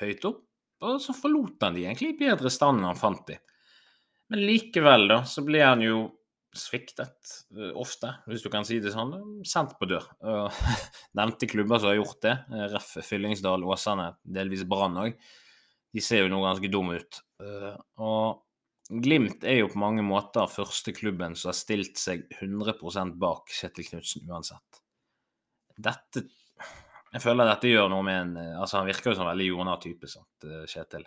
høyt 0.00 0.24
opp. 0.28 0.44
Og 0.80 0.96
så 1.04 1.12
forlot 1.12 1.60
han 1.60 1.76
de 1.76 1.84
egentlig 1.84 2.14
i 2.14 2.20
bedre 2.22 2.52
stand 2.52 2.80
enn 2.80 2.88
han 2.88 3.00
fant 3.00 3.26
de. 3.28 3.36
Men 4.32 4.44
likevel, 4.46 5.08
da, 5.10 5.18
så 5.28 5.44
ble 5.44 5.60
han 5.60 5.82
jo 5.84 6.06
sviktet 6.56 7.32
uh, 7.56 7.70
ofte, 7.78 8.12
hvis 8.28 8.42
du 8.44 8.50
kan 8.52 8.66
si 8.66 8.80
det 8.82 8.92
sånn. 8.94 9.14
Sendt 9.46 9.76
på 9.78 9.88
dør. 9.90 10.06
Nevnte 11.18 11.48
klubber 11.50 11.80
som 11.80 11.92
har 11.92 12.00
gjort 12.00 12.20
det. 12.26 12.36
Uh, 12.50 12.66
Ref. 12.74 12.92
Fyllingsdal, 13.06 13.64
Åsane, 13.66 14.10
delvis 14.22 14.66
Brann 14.68 14.98
òg. 15.00 15.18
De 15.90 16.04
ser 16.04 16.24
jo 16.24 16.30
nå 16.32 16.40
ganske 16.42 16.70
dumme 16.72 17.00
ut. 17.00 17.20
Uh, 17.42 17.74
og 18.02 18.46
Glimt 18.90 19.44
er 19.46 19.60
jo 19.60 19.68
på 19.70 19.78
mange 19.78 20.02
måter 20.02 20.50
første 20.50 20.90
klubben 20.96 21.36
som 21.38 21.52
har 21.52 21.54
stilt 21.54 22.00
seg 22.00 22.24
100% 22.40 23.14
bak 23.22 23.52
Kjetil 23.54 23.86
Knutsen 23.86 24.26
uansett. 24.26 24.80
Dette 25.78 26.24
Jeg 27.12 27.22
føler 27.22 27.46
dette 27.46 27.70
gjør 27.70 27.86
noe 27.92 28.02
med 28.02 28.18
en 28.18 28.56
Altså, 28.58 28.80
han 28.80 28.90
virker 28.90 29.12
jo 29.12 29.20
som 29.20 29.28
en 29.28 29.30
veldig 29.30 29.46
jordnær 29.46 29.78
type, 29.84 30.10
sant, 30.10 30.48
Kjetil. 30.66 31.06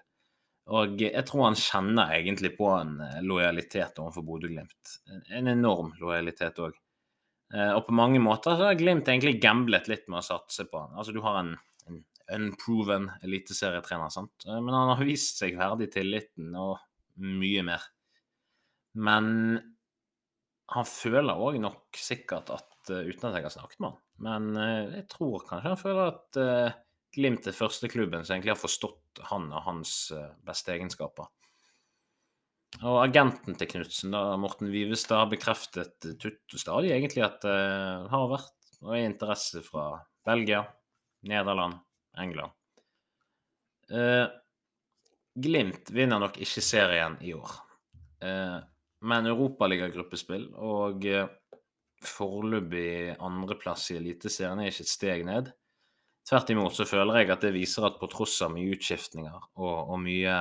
Og 0.72 1.02
jeg 1.02 1.26
tror 1.28 1.50
han 1.50 1.60
kjenner 1.60 2.14
egentlig 2.16 2.54
på 2.56 2.70
en 2.72 2.96
eh, 3.04 3.20
lojalitet 3.26 4.00
overfor 4.00 4.24
Bodø-Glimt. 4.28 4.94
En 5.36 5.50
enorm 5.52 5.92
lojalitet 6.00 6.62
òg. 6.64 6.78
Eh, 7.54 7.72
og 7.74 7.84
på 7.90 7.96
mange 7.98 8.22
måter 8.24 8.56
så 8.56 8.70
har 8.70 8.80
Glimt 8.80 9.10
egentlig 9.12 9.42
gamblet 9.44 9.90
litt 9.92 10.08
med 10.08 10.22
å 10.22 10.28
satse 10.30 10.66
på 10.70 10.86
han. 10.86 10.96
Altså, 10.96 11.12
du 11.12 11.20
har 11.26 11.42
en, 11.42 11.52
en 11.90 12.00
unproven 12.38 13.10
eliteserietrener, 13.28 14.14
sant. 14.14 14.48
Eh, 14.48 14.56
men 14.56 14.72
han 14.78 14.94
har 14.96 15.04
vist 15.04 15.44
seg 15.44 15.60
verdig 15.60 15.92
tilliten 15.98 16.56
og 16.56 16.78
mye 17.20 17.66
mer. 17.68 17.84
Men 18.96 19.28
han 20.74 20.88
føler 20.88 21.44
òg 21.44 21.60
nok 21.62 22.00
sikkert 22.00 22.54
at 22.54 22.70
Uten 22.84 23.30
at 23.30 23.38
jeg 23.38 23.46
har 23.46 23.52
snakket 23.54 23.80
med 23.80 23.94
han, 23.94 24.00
men 24.26 24.58
jeg 24.92 25.04
tror 25.08 25.46
kanskje 25.48 25.70
han 25.72 25.80
føler 25.80 26.10
at 26.10 26.40
Glimt 27.14 27.48
er 27.48 27.56
første 27.56 27.90
klubben 27.92 28.26
som 28.26 28.36
egentlig 28.36 28.56
har 28.56 28.62
forstått 28.62 29.24
han 29.30 29.50
og 29.54 29.66
hans 29.68 29.94
eh, 30.16 30.32
beste 30.46 30.74
egenskaper. 30.74 31.30
Og 32.82 32.98
agenten 33.04 33.54
til 33.60 33.70
Knutsen, 33.70 34.16
Morten 34.42 34.72
Vivestad, 34.74 35.20
har 35.22 35.30
bekreftet 35.30 36.08
og 36.10 36.58
stadig 36.58 36.90
egentlig 36.96 37.22
at 37.22 37.44
det 37.46 37.54
uh, 37.54 38.08
har 38.10 38.32
vært 38.32 38.72
og 38.82 38.96
er 38.96 39.06
interesse 39.06 39.62
fra 39.62 39.92
Belgia, 40.26 40.64
Nederland, 41.30 41.78
England. 42.18 42.56
Eh, 43.94 44.26
Glimt 45.34 45.94
vinner 45.94 46.20
nok 46.22 46.42
ikke 46.42 46.66
serien 46.66 47.16
i 47.22 47.32
år, 47.38 47.54
Eh, 48.24 48.60
men 49.04 49.28
europaligagruppespill 49.28 50.48
og 50.64 51.06
eh, 51.10 51.28
foreløpig 52.04 53.18
andreplass 53.24 53.90
i 53.92 54.00
Eliteserien 54.00 54.62
er 54.64 54.72
ikke 54.72 54.86
et 54.86 54.92
steg 54.92 55.26
ned. 55.28 55.52
Tvert 56.24 56.54
imot 56.54 56.76
så 56.76 56.86
føler 56.88 57.20
jeg 57.20 57.34
at 57.34 57.44
det 57.44 57.52
viser 57.56 57.88
at 57.88 58.00
på 58.00 58.08
tross 58.12 58.38
av 58.46 58.54
mye 58.54 58.78
utskiftninger 58.78 59.40
og, 59.60 59.74
og 59.92 59.98
mye 60.00 60.38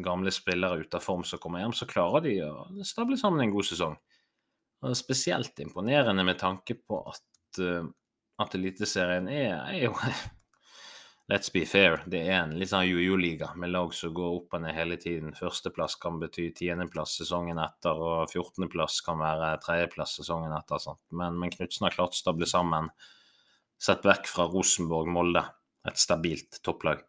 gamle 0.00 0.32
spillere 0.32 0.80
ute 0.80 0.96
av 0.96 1.04
form 1.04 1.24
som 1.24 1.40
kommer 1.40 1.60
hjem, 1.60 1.74
så 1.76 1.88
klarer 1.88 2.24
de 2.24 2.36
å 2.46 2.52
stable 2.88 3.18
sammen 3.20 3.44
en 3.44 3.52
god 3.52 3.68
sesong. 3.68 3.96
Og 4.82 4.96
Spesielt 4.98 5.58
imponerende 5.62 6.24
med 6.24 6.40
tanke 6.40 6.78
på 6.80 7.02
at, 7.10 7.60
uh, 7.60 7.84
at 8.42 8.56
Eliteserien 8.56 9.28
er, 9.28 9.58
er, 9.68 9.84
jo 9.84 9.92
let's 11.30 11.52
be 11.52 11.66
fair, 11.68 12.00
det 12.10 12.24
er 12.24 12.40
en 12.40 12.56
litt 12.58 12.72
sånn 12.72 12.88
jojo-liga 12.88 13.52
med 13.60 13.74
lag 13.74 13.92
som 13.94 14.14
går 14.16 14.38
opp 14.40 14.56
og 14.56 14.64
ned 14.64 14.74
hele 14.74 14.98
tiden. 15.00 15.36
Førsteplass 15.36 15.98
kan 16.02 16.18
bety 16.22 16.48
tiendeplass 16.56 17.18
sesongen 17.20 17.60
etter, 17.62 18.00
og 18.00 18.32
fjortendeplass 18.32 19.02
kan 19.06 19.20
være 19.22 19.54
tredjeplass 19.62 20.16
sesongen 20.18 20.56
etter. 20.56 20.82
Sant? 20.82 21.04
Men, 21.12 21.38
men 21.38 21.52
Knutsen 21.52 21.86
har 21.86 22.00
klart 22.00 22.16
å 22.16 22.22
stable 22.24 22.48
sammen, 22.48 22.90
sett 23.82 24.04
vekk 24.06 24.28
fra 24.30 24.46
Rosenborg, 24.50 25.10
Molde, 25.10 25.42
et 25.88 25.98
stabilt 25.98 26.60
topplag. 26.62 27.02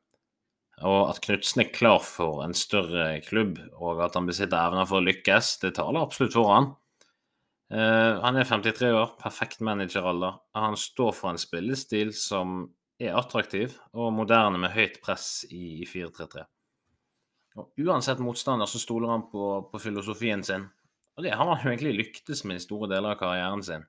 Og 0.82 1.12
at 1.12 1.20
Knutsen 1.22 1.62
er 1.62 1.74
klar 1.74 2.02
for 2.02 2.42
en 2.44 2.56
større 2.58 3.20
klubb, 3.28 3.60
og 3.78 4.02
at 4.04 4.18
han 4.18 4.26
besitter 4.26 4.58
evner 4.58 4.88
for 4.90 5.00
å 5.00 5.06
lykkes, 5.06 5.60
det 5.62 5.76
taler 5.78 6.02
absolutt 6.02 6.34
for 6.34 6.50
han. 6.50 6.72
Uh, 7.74 8.20
han 8.22 8.38
er 8.38 8.50
53 8.50 8.90
år, 8.94 9.14
perfekt 9.22 9.62
manageralder. 9.66 10.40
Han 10.58 10.78
står 10.78 11.14
for 11.18 11.32
en 11.32 11.42
spillestil 11.42 12.12
som 12.18 12.66
er 13.02 13.16
attraktiv 13.18 13.78
og 13.98 14.12
moderne 14.14 14.60
med 14.62 14.74
høyt 14.74 15.00
press 15.04 15.44
i, 15.50 15.82
i 15.82 15.88
4-3-3. 15.90 16.44
Og 17.62 17.86
Uansett 17.86 18.22
motstander 18.22 18.70
så 18.70 18.82
stoler 18.82 19.14
han 19.14 19.28
på, 19.30 19.48
på, 19.70 19.82
filosofien 19.82 20.42
sin, 20.46 20.66
og 21.14 21.26
det 21.26 21.36
har 21.38 21.46
han 21.46 21.62
jo 21.62 21.70
egentlig 21.70 21.98
lyktes 22.00 22.42
med 22.50 22.58
i 22.58 22.64
store 22.64 22.90
deler 22.90 23.14
av 23.14 23.20
karrieren 23.20 23.62
sin. 23.66 23.86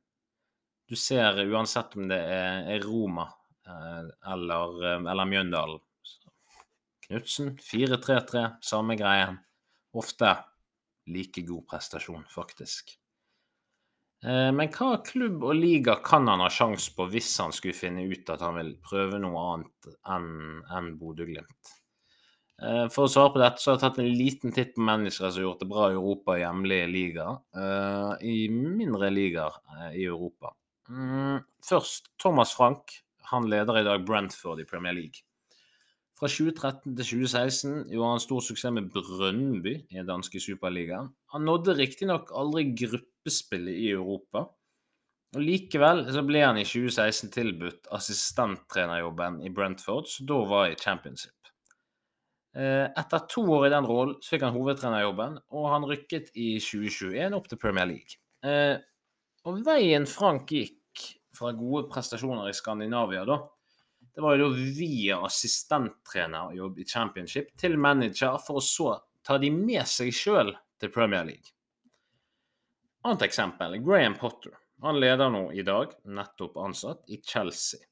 Du 0.89 0.97
ser 1.01 1.41
uansett 1.47 1.97
om 1.97 2.09
det 2.11 2.21
er, 2.21 2.83
Roma 2.85 3.25
uh, 3.69 4.05
eller, 4.33 4.75
uh, 4.85 5.11
eller 5.11 5.29
Mjøndalen 5.29 5.81
Knutsen 7.05 7.55
4-3-3, 7.61 8.45
samme 8.65 8.97
greien. 8.97 9.37
Ofte 9.93 10.31
like 11.13 11.43
god 11.45 11.67
prestasjon, 11.69 12.25
faktisk. 12.33 12.95
Eh, 14.25 14.51
men 14.57 14.71
hva 14.73 14.97
klubb 15.05 15.45
og 15.45 15.59
liga 15.59 15.99
kan 16.05 16.29
han 16.33 16.41
ha 16.41 16.49
sjanse 16.53 16.95
på 16.97 17.07
hvis 17.13 17.29
han 17.43 17.53
skulle 17.53 17.77
finne 17.77 18.07
ut 18.09 18.31
at 18.33 18.41
han 18.45 18.57
vil 18.57 18.73
prøve 18.85 19.21
noe 19.21 19.43
annet 19.53 19.91
enn 20.17 20.31
en 20.73 20.93
Bodø-Glimt? 21.01 21.75
Eh, 22.63 22.87
for 22.95 23.05
å 23.05 23.13
svare 23.13 23.35
på 23.35 23.43
dette 23.43 23.61
så 23.61 23.73
har 23.73 23.77
jeg 23.77 23.85
tatt 23.85 24.01
en 24.01 24.19
liten 24.23 24.57
titt 24.57 24.73
på 24.77 24.87
mennesker 24.87 25.29
som 25.29 25.43
har 25.43 25.49
gjort 25.51 25.65
det 25.65 25.71
bra 25.75 25.91
i 25.91 25.99
Europa 25.99 26.39
i 26.39 26.45
hjemlige 26.45 26.91
ligaer. 26.95 27.41
Eh, 27.61 28.29
I 28.33 28.37
mindre 28.55 29.13
ligaer 29.13 29.61
i 29.93 30.07
Europa. 30.09 30.55
Mm, 30.89 31.45
først 31.65 32.11
Thomas 32.21 32.55
Frank. 32.55 32.99
Han 33.31 33.49
leder 33.49 33.81
i 33.81 33.85
dag 33.87 34.05
Brentford 34.07 34.61
i 34.61 34.67
Premier 34.69 34.93
League. 34.93 35.25
Fra 36.15 36.29
2013 36.31 36.95
til 36.95 37.05
2016 37.05 37.79
gjorde 37.91 38.11
han 38.13 38.23
stor 38.23 38.43
suksess 38.45 38.75
med 38.77 38.91
Brønnby 38.95 39.73
i 39.91 39.97
den 39.97 40.07
danske 40.07 40.41
superligaen. 40.41 41.09
Han 41.35 41.49
nådde 41.49 41.75
riktignok 41.81 42.31
aldri 42.37 42.69
gruppespillet 42.79 43.81
i 43.81 43.89
Europa. 43.97 44.45
Og 45.35 45.43
Likevel 45.43 46.05
så 46.15 46.23
ble 46.23 46.45
han 46.45 46.61
i 46.61 46.67
2016 46.69 47.33
tilbudt 47.35 47.91
assistenttrenerjobben 47.97 49.41
i 49.43 49.51
Brentford, 49.51 50.07
som 50.07 50.29
da 50.31 50.39
var 50.47 50.69
i 50.71 50.79
championship. 50.79 51.35
Eh, 52.55 52.87
etter 52.87 53.25
to 53.27 53.43
år 53.51 53.67
i 53.67 53.73
den 53.73 53.89
rollen 53.89 54.21
så 54.23 54.37
fikk 54.37 54.45
han 54.47 54.55
hovedtrenerjobben, 54.55 55.41
og 55.51 55.71
han 55.73 55.89
rykket 55.91 56.31
i 56.39 56.53
2021 56.63 57.35
opp 57.35 57.49
til 57.51 57.59
Premier 57.59 57.91
League. 57.91 58.21
Og 59.45 59.61
veien 59.67 60.07
Frank 60.09 60.49
gikk 60.53 61.03
fra 61.35 61.51
gode 61.57 61.89
prestasjoner 61.91 62.49
i 62.49 62.57
Skandinavia 62.57 63.25
da, 63.29 63.41
det 64.15 64.23
var 64.23 64.39
jo 64.39 64.47
da 64.47 64.67
via 64.77 65.19
assistenttrenerjobb 65.27 66.79
i 66.79 66.87
championship 66.87 67.51
til 67.59 67.75
manager, 67.81 68.39
for 68.39 68.61
å 68.61 68.63
så 68.63 68.93
ta 69.27 69.41
de 69.43 69.51
med 69.51 69.83
seg 69.91 70.13
sjøl 70.15 70.53
til 70.79 70.93
Premier 70.95 71.27
League. 71.27 71.51
Annet 73.05 73.27
eksempel 73.27 73.81
Graham 73.83 74.15
Potter. 74.21 74.55
Han 74.85 75.01
leder 75.01 75.33
nå 75.33 75.49
i 75.53 75.65
dag, 75.67 75.93
nettopp 76.07 76.57
ansatt, 76.63 77.03
i 77.11 77.19
Chelsea. 77.25 77.83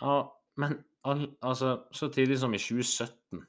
Ja, 0.00 0.24
men 0.60 0.80
al 1.06 1.28
altså, 1.46 1.86
så 1.94 2.10
tidlig 2.12 2.40
som 2.42 2.54
i 2.54 2.60
2017 2.60 3.46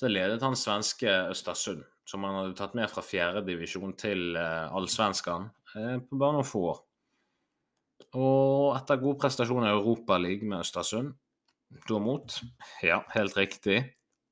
så 0.00 0.08
ledet 0.08 0.40
han 0.40 0.56
svenske 0.56 1.10
Østersund, 1.32 1.82
som 2.08 2.22
han 2.24 2.38
hadde 2.38 2.56
tatt 2.56 2.76
med 2.78 2.88
fra 2.88 3.02
fjerdedivisjon 3.04 3.92
til 4.00 4.38
uh, 4.38 4.70
allsvenskan 4.76 5.50
på 5.74 6.18
bare 6.18 6.36
noen 6.36 6.46
få 6.46 6.62
år. 6.72 6.80
Og 8.18 8.74
etter 8.74 9.00
god 9.02 9.18
prestasjon 9.22 9.66
i 9.66 9.72
Europaligaen 9.72 10.50
med 10.50 10.64
Østersund, 10.64 11.14
da 11.86 11.98
mot, 12.02 12.40
ja, 12.82 12.98
helt 13.14 13.36
riktig, 13.38 13.78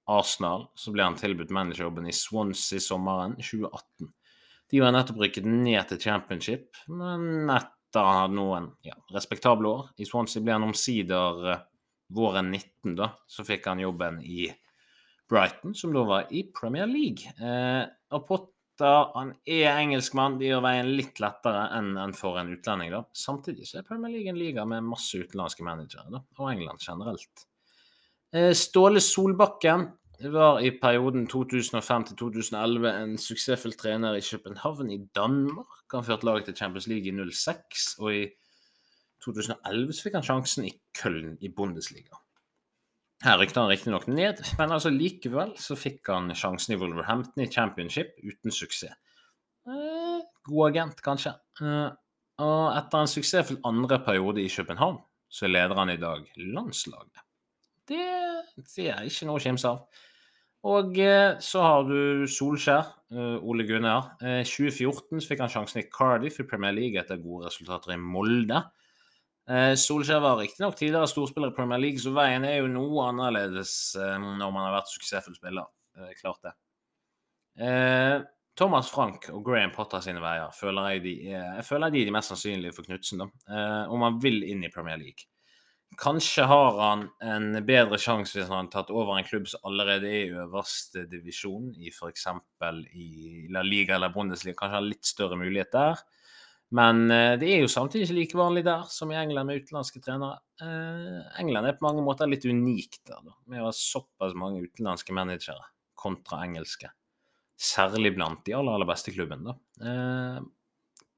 Arsenal, 0.09 0.67
så 0.75 0.93
ble 0.95 1.05
han 1.05 1.19
tilbudt 1.21 1.53
managerjobben 1.55 2.09
i 2.09 2.17
Swansea 2.17 2.81
sommeren 2.83 3.37
2018. 3.39 4.09
De 4.69 4.81
var 4.83 4.93
nettopp 4.93 5.21
rykket 5.23 5.47
ned 5.49 5.85
til 5.89 6.01
championship, 6.03 6.81
men 6.91 7.51
etter 7.53 8.33
noen 8.33 8.73
ja, 8.85 8.97
respektable 9.15 9.71
år 9.71 9.85
i 10.01 10.09
Swansea, 10.09 10.43
ble 10.45 10.57
han 10.57 10.67
omsider 10.67 11.45
uh, 11.53 11.61
våren 12.17 12.51
19, 12.51 12.97
da, 12.99 13.13
så 13.29 13.45
fikk 13.47 13.69
han 13.69 13.85
jobben 13.85 14.21
i 14.25 14.49
Brighton, 15.29 15.77
som 15.77 15.93
da 15.93 16.05
var 16.09 16.33
i 16.33 16.47
Premier 16.57 16.89
League. 16.89 17.29
Eh, 17.37 17.85
gutter. 18.79 19.13
Han 19.15 19.35
er 19.47 19.79
engelskmann. 19.79 20.39
Det 20.39 20.49
gjør 20.49 20.63
veien 20.63 20.97
litt 20.97 21.21
lettere 21.21 21.69
enn 21.77 22.15
for 22.15 22.39
en 22.39 22.53
utlending. 22.53 22.91
da. 22.91 23.05
Samtidig 23.13 23.67
så 23.67 23.79
er 23.79 23.83
Premier 23.83 24.11
League 24.11 24.29
en 24.29 24.39
liga 24.39 24.65
med 24.65 24.83
masse 24.83 25.19
utenlandske 25.19 25.65
managere, 25.65 26.11
da, 26.11 26.23
og 26.39 26.53
England 26.53 26.79
generelt. 26.81 27.47
Eh, 28.33 28.53
Ståle 28.53 29.01
Solbakken 29.01 29.93
var 30.33 30.61
i 30.61 30.71
perioden 30.71 31.27
2005 31.29 32.05
til 32.05 32.17
2011 32.17 32.91
en 32.91 33.19
suksessfull 33.19 33.75
trener 33.75 34.15
i 34.15 34.21
København 34.21 34.91
i 34.91 35.07
Danmark. 35.15 35.67
Han 35.93 36.05
førte 36.05 36.27
laget 36.27 36.45
til 36.45 36.57
Champions 36.57 36.89
League 36.89 37.07
i 37.07 37.31
06, 37.33 37.99
og 37.99 38.15
i 38.15 38.27
2011 39.25 39.93
så 39.93 40.03
fikk 40.03 40.15
han 40.15 40.23
sjansen 40.27 40.65
i 40.65 40.75
Köln 40.99 41.37
i 41.41 41.49
Bundesliga. 41.49 42.19
Her 43.25 43.41
rykte 43.41 43.59
han 43.59 43.71
riktignok 43.71 44.07
ned, 44.07 44.39
men 44.61 44.73
altså 44.77 44.93
likevel 44.95 45.57
så 45.59 45.75
fikk 45.79 46.07
han 46.13 46.31
sjansen 46.39 46.77
i 46.77 46.79
Wolverhampton 46.79 47.43
i 47.43 47.51
championship 47.51 48.13
uten 48.23 48.55
suksess. 48.55 48.95
Eh, 49.67 50.21
god 50.47 50.69
agent, 50.71 51.03
kanskje. 51.03 51.33
Eh, 51.59 51.89
og 52.45 52.77
etter 52.79 53.03
en 53.03 53.11
suksessfull 53.11 53.59
andre 53.67 53.99
periode 54.07 54.45
i 54.45 54.53
København, 54.53 55.01
så 55.29 55.51
leder 55.51 55.75
han 55.81 55.91
i 55.91 55.99
dag 55.99 56.23
landslaget. 56.39 57.25
Det, 57.89 58.07
det 58.77 58.87
er 58.93 59.09
ikke 59.09 59.27
noe 59.27 59.41
å 59.41 59.43
kimse 59.43 59.73
av. 59.73 60.05
Og 60.69 60.99
eh, 61.03 61.35
så 61.43 61.67
har 61.67 61.91
du 61.91 62.27
Solskjær, 62.31 62.95
eh, 63.11 63.37
Ole 63.43 63.67
Gunnar. 63.67 64.13
2014 64.23 65.19
så 65.19 65.33
fikk 65.33 65.43
han 65.43 65.53
sjansen 65.53 65.83
i 65.83 65.89
Cardiff 65.91 66.39
i 66.39 66.47
Premier 66.47 66.77
League 66.77 67.03
etter 67.03 67.19
gode 67.23 67.51
resultater 67.51 67.97
i 67.97 67.99
Molde. 67.99 68.63
Eh, 69.49 69.75
Solskjær 69.81 70.21
var 70.21 70.37
riktignok 70.43 70.75
tidligere 70.77 71.09
storspiller 71.09 71.53
i 71.53 71.57
Premier 71.57 71.81
League, 71.81 72.01
så 72.03 72.13
veien 72.13 72.45
er 72.45 72.59
jo 72.59 72.67
noe 72.69 73.07
annerledes 73.09 73.73
eh, 73.97 74.17
når 74.21 74.51
man 74.53 74.67
har 74.67 74.75
vært 74.77 74.91
suksessfull 74.93 75.39
spiller. 75.39 75.71
Eh, 75.97 76.11
klart 76.21 76.43
det. 76.45 76.57
Thomas 78.59 78.91
Frank 78.91 79.25
og 79.33 79.41
Graham 79.47 79.73
Potter 79.75 80.03
sine 80.03 80.21
veier 80.23 80.53
føler 80.55 80.93
jeg 80.93 81.01
de 81.03 81.15
er, 81.33 81.47
jeg 81.57 81.65
føler 81.67 81.91
de 81.91 82.03
er 82.03 82.07
de 82.07 82.13
mest 82.15 82.31
sannsynlige 82.31 82.75
for 82.77 82.87
Knutsen, 82.87 83.25
om 83.25 84.05
han 84.05 84.21
vil 84.23 84.45
inn 84.47 84.63
i 84.67 84.71
Premier 84.71 84.99
League. 85.01 85.27
Kanskje 85.99 86.45
har 86.47 86.79
han 86.79 87.03
en 87.25 87.59
bedre 87.67 87.99
sjanse 87.99 88.37
hvis 88.37 88.47
han 88.47 88.69
har 88.69 88.71
tatt 88.71 88.93
over 88.95 89.17
en 89.19 89.27
klubb 89.27 89.49
som 89.51 89.65
allerede 89.67 90.07
er 90.07 90.21
i 90.29 90.39
øverste 90.45 91.03
divisjon, 91.11 91.73
i 91.75 91.91
f.eks. 91.91 92.29
i 92.95 93.09
La 93.55 93.65
Liga 93.67 93.97
eller 93.97 94.15
Bundesliga. 94.15 94.59
Kanskje 94.59 94.79
har 94.79 94.87
litt 94.87 95.11
større 95.11 95.39
mulighet 95.41 95.75
der. 95.75 96.05
Men 96.77 97.07
eh, 97.11 97.35
det 97.41 97.49
er 97.49 97.63
jo 97.63 97.71
samtidig 97.73 98.09
ikke 98.09 98.19
like 98.19 98.39
vanlig 98.41 98.65
der 98.67 98.85
som 98.93 99.13
i 99.13 99.17
England 99.17 99.49
med 99.49 99.63
utenlandske 99.63 100.03
trenere. 100.05 100.41
Eh, 100.61 101.23
England 101.41 101.71
er 101.71 101.79
på 101.79 101.87
mange 101.87 102.05
måter 102.05 102.29
litt 102.29 102.45
unikt 102.45 103.01
der, 103.09 103.23
da, 103.25 103.35
med 103.49 103.63
å 103.63 103.71
ha 103.71 103.75
såpass 103.75 104.37
mange 104.37 104.67
utenlandske 104.67 105.17
managere 105.17 105.65
kontra 105.99 106.43
engelske. 106.45 106.93
Særlig 107.59 108.13
blant 108.15 108.45
de 108.47 108.55
aller, 108.55 108.77
aller 108.77 108.87
beste 108.87 109.11
klubbene. 109.11 109.55
da. 109.81 110.39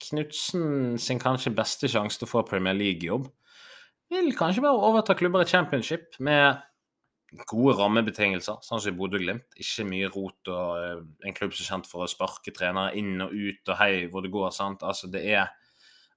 Knutsen 0.01 0.97
sin 0.97 1.21
kanskje 1.21 1.53
beste 1.53 1.91
sjanse 1.93 2.17
til 2.17 2.25
å 2.25 2.31
få 2.31 2.47
Premier 2.49 2.79
League-jobb 2.79 3.27
vil 4.11 4.33
kanskje 4.37 4.65
være 4.65 4.79
å 4.79 4.89
overta 4.91 5.15
klubber 5.19 5.45
i 5.45 5.51
championship 5.51 6.19
med 6.23 6.59
gode 7.51 7.77
rammebetingelser, 7.79 8.59
sånn 8.65 8.83
som 8.83 8.93
i 8.93 8.99
Bodø-Glimt. 8.99 9.47
Ikke 9.63 9.87
mye 9.89 10.11
rot 10.11 10.51
og 10.51 10.81
uh, 10.81 11.03
en 11.27 11.37
klubb 11.37 11.55
som 11.55 11.65
er 11.65 11.71
kjent 11.71 11.91
for 11.91 12.05
å 12.05 12.11
sparke 12.11 12.55
trenere 12.55 12.97
inn 12.99 13.23
og 13.23 13.35
ut 13.35 13.71
og 13.71 13.79
hei 13.81 14.07
hvor 14.11 14.25
det 14.25 14.33
går. 14.35 14.51
sant? 14.55 14.87
Altså 14.87 15.11
det 15.13 15.25
er 15.31 15.49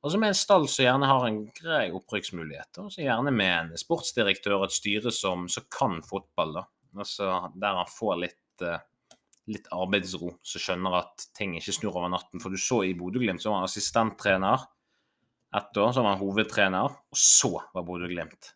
Altså 0.04 0.18
med 0.20 0.34
en 0.34 0.36
stall 0.36 0.66
som 0.68 0.84
gjerne 0.84 1.08
har 1.08 1.26
en 1.30 1.38
grei 1.56 1.86
opprykksmulighet, 1.96 2.76
og 2.82 2.90
så 2.92 3.06
gjerne 3.06 3.32
med 3.32 3.54
en 3.54 3.80
sportsdirektør 3.80 4.58
og 4.58 4.66
et 4.66 4.76
styre 4.76 5.14
som, 5.16 5.46
som 5.48 5.64
kan 5.72 6.02
fotball, 6.04 6.58
da. 6.58 6.64
Altså 7.00 7.30
der 7.56 7.80
han 7.80 7.88
får 7.88 8.18
litt, 8.20 8.66
uh, 8.68 8.82
litt 9.48 9.70
arbeidsro, 9.72 10.34
så 10.44 10.60
skjønner 10.60 10.98
at 11.00 11.30
ting 11.40 11.56
ikke 11.56 11.78
snur 11.78 11.96
over 11.96 12.12
natten. 12.12 12.44
For 12.44 12.52
du 12.52 12.60
så 12.60 12.82
i 12.84 12.92
Bodø-Glimt 13.00 13.40
så 13.40 13.54
var 13.54 13.62
han 13.62 13.70
assistenttrener 13.70 14.68
ett 15.56 15.78
år, 15.78 15.96
så 15.96 16.04
var 16.04 16.18
han 16.18 16.20
hovedtrener, 16.26 17.00
og 17.14 17.24
så 17.24 17.54
var 17.72 17.88
Bodø-Glimt 17.88 18.52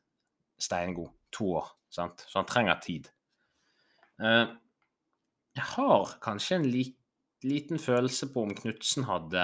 steingod. 0.59 1.13
To 1.37 1.53
år. 1.61 1.76
Sant? 1.93 2.25
Så 2.27 2.39
han 2.39 2.49
trenger 2.49 2.79
tid. 2.83 3.09
Eh, 4.23 4.45
jeg 5.57 5.65
har 5.73 6.13
kanskje 6.21 6.59
en 6.59 6.69
liten 7.47 7.81
følelse 7.81 8.29
på 8.33 8.45
om 8.45 8.53
Knutsen 8.57 9.07
hadde 9.07 9.43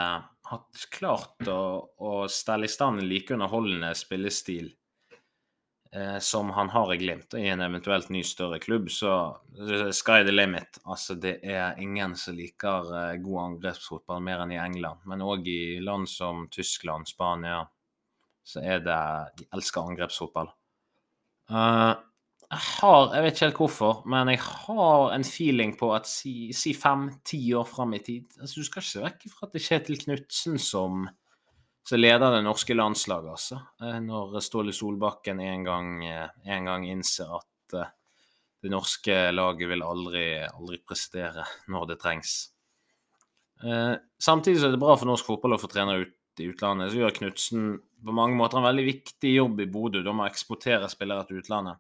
hatt 0.49 0.85
klart 0.93 1.47
å, 1.49 1.63
å 1.97 2.13
stelle 2.31 2.67
i 2.67 2.71
stand 2.71 3.01
en 3.01 3.09
like 3.09 3.33
underholdende 3.33 3.93
spillestil 3.97 4.67
eh, 5.95 6.19
som 6.19 6.51
han 6.57 6.69
har 6.73 6.93
i 6.93 6.97
Glimt, 7.01 7.33
Og 7.33 7.39
i 7.39 7.49
en 7.53 7.63
eventuelt 7.63 8.09
ny, 8.13 8.23
større 8.27 8.59
klubb, 8.59 8.91
så 8.91 9.15
sky 9.95 10.21
the 10.27 10.35
limit. 10.35 10.81
Altså, 10.83 11.15
det 11.15 11.39
er 11.41 11.79
ingen 11.81 12.17
som 12.19 12.37
liker 12.37 12.91
eh, 12.99 13.19
god 13.23 13.43
angrepsfotball 13.47 14.21
mer 14.25 14.43
enn 14.43 14.55
i 14.55 14.61
England. 14.61 15.05
Men 15.09 15.25
òg 15.25 15.47
i 15.47 15.79
land 15.81 16.09
som 16.09 16.47
Tyskland, 16.51 17.07
Spania, 17.09 17.63
så 18.43 18.59
er 18.59 18.83
det 18.83 19.01
De 19.39 19.47
elsker 19.55 19.87
angrepsfotball. 19.87 20.49
Uh, 21.51 21.95
jeg 22.53 22.61
har 22.61 23.15
Jeg 23.15 23.23
vet 23.25 23.35
ikke 23.35 23.45
helt 23.47 23.59
hvorfor, 23.59 23.99
men 24.09 24.31
jeg 24.31 24.39
har 24.45 25.11
en 25.15 25.25
feeling 25.27 25.75
på 25.79 25.89
at 25.95 26.07
si, 26.09 26.53
si 26.55 26.71
fem-ti 26.77 27.41
år 27.57 27.67
fram 27.67 27.97
i 27.97 28.01
tid 28.05 28.39
altså, 28.39 28.61
Du 28.61 28.67
skal 28.69 28.81
ikke 28.81 28.91
se 28.91 29.03
vekk 29.03 29.27
fra 29.33 29.47
at 29.47 29.53
det 29.53 29.61
er 29.61 29.67
Kjetil 29.67 30.01
Knutsen 30.05 30.61
som 30.61 31.03
som 31.83 31.99
leder 31.99 32.31
det 32.31 32.43
norske 32.45 32.75
landslaget, 32.75 33.29
altså. 33.33 33.59
Eh, 33.83 33.99
når 34.03 34.39
Ståle 34.43 34.73
Solbakken 34.75 35.39
en 35.43 35.65
gang, 35.67 36.05
eh, 36.07 36.29
en 36.55 36.69
gang 36.69 36.87
innser 36.87 37.31
at 37.35 37.75
eh, 37.75 37.89
det 38.63 38.71
norske 38.71 39.17
laget 39.33 39.67
vil 39.67 39.83
aldri, 39.83 40.27
aldri 40.47 40.79
prestere 40.79 41.43
når 41.67 41.89
det 41.89 41.99
trengs. 41.99 42.33
Samtidig 44.19 44.59
så 44.59 44.67
er 44.67 44.73
det 44.73 44.79
bra 44.79 44.95
for 44.99 45.07
norsk 45.07 45.27
fotball 45.27 45.55
å 45.55 45.59
få 45.59 45.69
trenere 45.71 46.03
ut 46.03 46.39
i 46.43 46.47
utlandet. 46.51 46.89
Så 46.91 46.99
gjør 46.99 47.13
Knutsen 47.15 47.67
på 48.03 48.15
mange 48.15 48.35
måter 48.35 48.59
en 48.59 48.65
veldig 48.65 48.85
viktig 48.87 49.33
jobb 49.37 49.61
i 49.63 49.67
Bodø. 49.71 50.01
Da 50.03 50.11
må 50.15 50.25
eksportere 50.27 50.89
spillere 50.91 51.23
til 51.27 51.39
utlandet. 51.39 51.79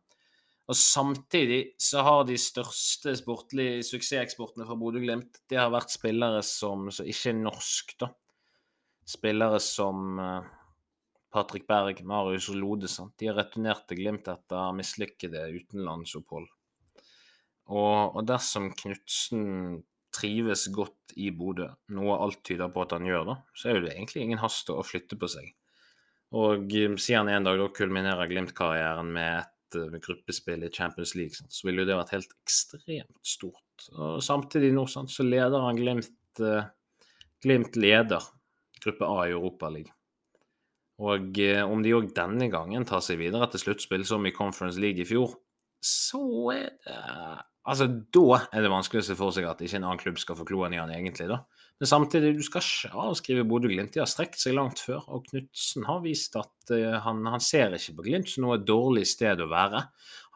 Og 0.71 0.77
samtidig 0.79 1.75
så 1.81 2.05
har 2.07 2.21
de 2.27 2.37
største 2.39 3.17
sportlige 3.19 3.81
suksesseksportene 3.83 4.63
fra 4.67 4.77
Bodø-Glimt 4.79 5.41
det 5.51 5.59
har 5.59 5.73
vært 5.73 5.91
spillere 5.91 6.39
som, 6.47 6.87
som 6.93 7.09
ikke 7.09 7.33
norsk, 7.35 7.97
da 7.99 8.13
spillere 9.05 9.59
som 9.59 10.19
eh, 10.19 10.43
Patrick 11.33 11.67
Berg, 11.67 12.03
Marius 12.05 12.49
og 12.53 12.59
Lode. 12.59 12.89
Sant? 12.91 13.15
De 13.19 13.29
har 13.29 13.39
returnert 13.39 13.87
til 13.89 14.01
Glimt 14.01 14.29
etter 14.31 14.75
mislykkede 14.77 15.47
utenlandsopphold. 15.57 16.47
Og, 17.73 18.15
og 18.19 18.21
dersom 18.27 18.71
Knutsen 18.75 19.81
trives 20.13 20.67
godt 20.73 21.15
i 21.17 21.31
Bodø, 21.33 21.69
noe 21.95 22.19
alt 22.21 22.43
tyder 22.45 22.69
på 22.69 22.83
at 22.83 22.93
han 22.93 23.07
gjør, 23.07 23.23
da, 23.31 23.37
så 23.57 23.71
er 23.71 23.81
det 23.81 23.95
egentlig 23.95 24.27
ingen 24.27 24.41
hast 24.43 24.69
å 24.69 24.83
flytte 24.85 25.17
på 25.19 25.29
seg. 25.31 25.49
Og 26.37 26.69
eh, 26.77 26.93
siden 27.01 27.31
en 27.31 27.49
dag 27.49 27.59
da 27.59 27.71
kulminerer 27.73 28.29
Glimt-karrieren 28.29 29.11
med 29.13 29.41
et 29.41 29.52
uh, 29.79 29.97
gruppespill 30.03 30.65
i 30.67 30.71
Champions 30.73 31.15
League, 31.17 31.37
sant, 31.37 31.53
så 31.53 31.67
ville 31.67 31.83
jo 31.83 31.89
det 31.89 31.97
vært 31.99 32.15
helt 32.15 32.35
ekstremt 32.43 33.19
stort. 33.25 33.89
Og 33.97 34.21
samtidig 34.23 34.73
nå 34.75 34.85
sant, 34.91 35.11
så 35.11 35.25
leder 35.25 35.65
han 35.65 35.79
Glimt 35.79 36.41
eh, 36.43 36.69
Glimt 37.43 37.75
leder 37.75 38.23
gruppe 38.83 39.07
A 39.07 39.27
i 39.27 39.33
Europaligaen. 39.33 39.91
Og 41.03 41.39
eh, 41.41 41.63
om 41.65 41.81
de 41.83 41.95
òg 41.97 42.11
denne 42.15 42.47
gangen 42.53 42.85
tar 42.87 43.01
seg 43.03 43.19
videre 43.19 43.49
til 43.51 43.63
sluttspill, 43.63 44.05
som 44.07 44.25
i 44.29 44.35
Conference 44.35 44.79
League 44.79 45.01
i 45.01 45.07
fjor, 45.09 45.33
så 45.83 46.21
er 46.53 46.69
det 46.85 46.99
Altså, 47.63 47.87
da 47.87 48.39
er 48.51 48.65
det 48.65 48.71
vanskelig 48.73 49.03
å 49.03 49.05
se 49.07 49.15
for 49.15 49.31
seg 49.35 49.45
at 49.47 49.61
ikke 49.63 49.77
en 49.79 49.85
annen 49.87 50.01
klubb 50.01 50.17
skal 50.19 50.35
få 50.35 50.45
kloen 50.47 50.73
i 50.75 50.81
han 50.81 50.91
egentlig, 50.91 51.29
da. 51.31 51.37
Men 51.79 51.89
samtidig, 51.89 52.33
du 52.37 52.43
skal 52.45 52.63
ikke 52.63 53.05
avskrive 53.05 53.45
Bodø-Glimt. 53.47 53.93
De 53.95 54.01
har 54.03 54.09
strekt 54.11 54.37
seg 54.39 54.55
langt 54.57 54.81
før, 54.83 55.05
og 55.15 55.25
Knutsen 55.29 55.87
har 55.87 56.03
vist 56.03 56.35
at 56.39 56.73
uh, 56.75 56.99
han, 57.05 57.23
han, 57.27 57.43
ser 57.43 57.73
ikke 57.75 57.95
på 57.97 58.05
Glimt 58.09 58.29
som 58.29 58.45
noe 58.45 58.59
dårlig 58.61 59.07
sted 59.09 59.41
å 59.43 59.49
være. 59.51 59.81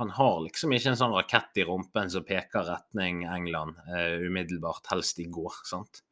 Han 0.01 0.15
har 0.17 0.41
liksom 0.47 0.73
ikke 0.75 0.93
en 0.93 0.99
sånn 1.03 1.15
rakett 1.15 1.61
i 1.61 1.67
rumpen 1.67 2.11
som 2.11 2.25
peker 2.27 2.67
retning 2.71 3.25
England 3.27 3.77
uh, 3.91 4.17
umiddelbart, 4.23 4.87
helst 4.91 5.19
i 5.23 5.27
går, 5.31 5.61
sant. 5.67 6.03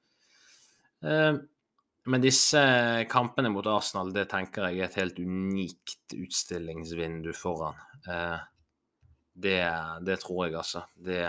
Uh, 1.03 1.39
men 2.05 2.21
disse 2.21 2.61
kampene 3.09 3.49
mot 3.49 3.65
Arsenal, 3.65 4.11
det 4.13 4.27
tenker 4.29 4.67
jeg 4.69 4.83
er 4.83 4.89
et 4.91 4.97
helt 4.99 5.17
unikt 5.17 6.13
utstillingsvindu 6.13 7.31
foran. 7.33 7.79
Eh, 8.05 8.35
det, 9.35 9.59
det, 10.07 10.19
tror 10.23 10.45
jeg, 10.45 10.55
altså. 10.55 10.85
Det, 10.95 11.19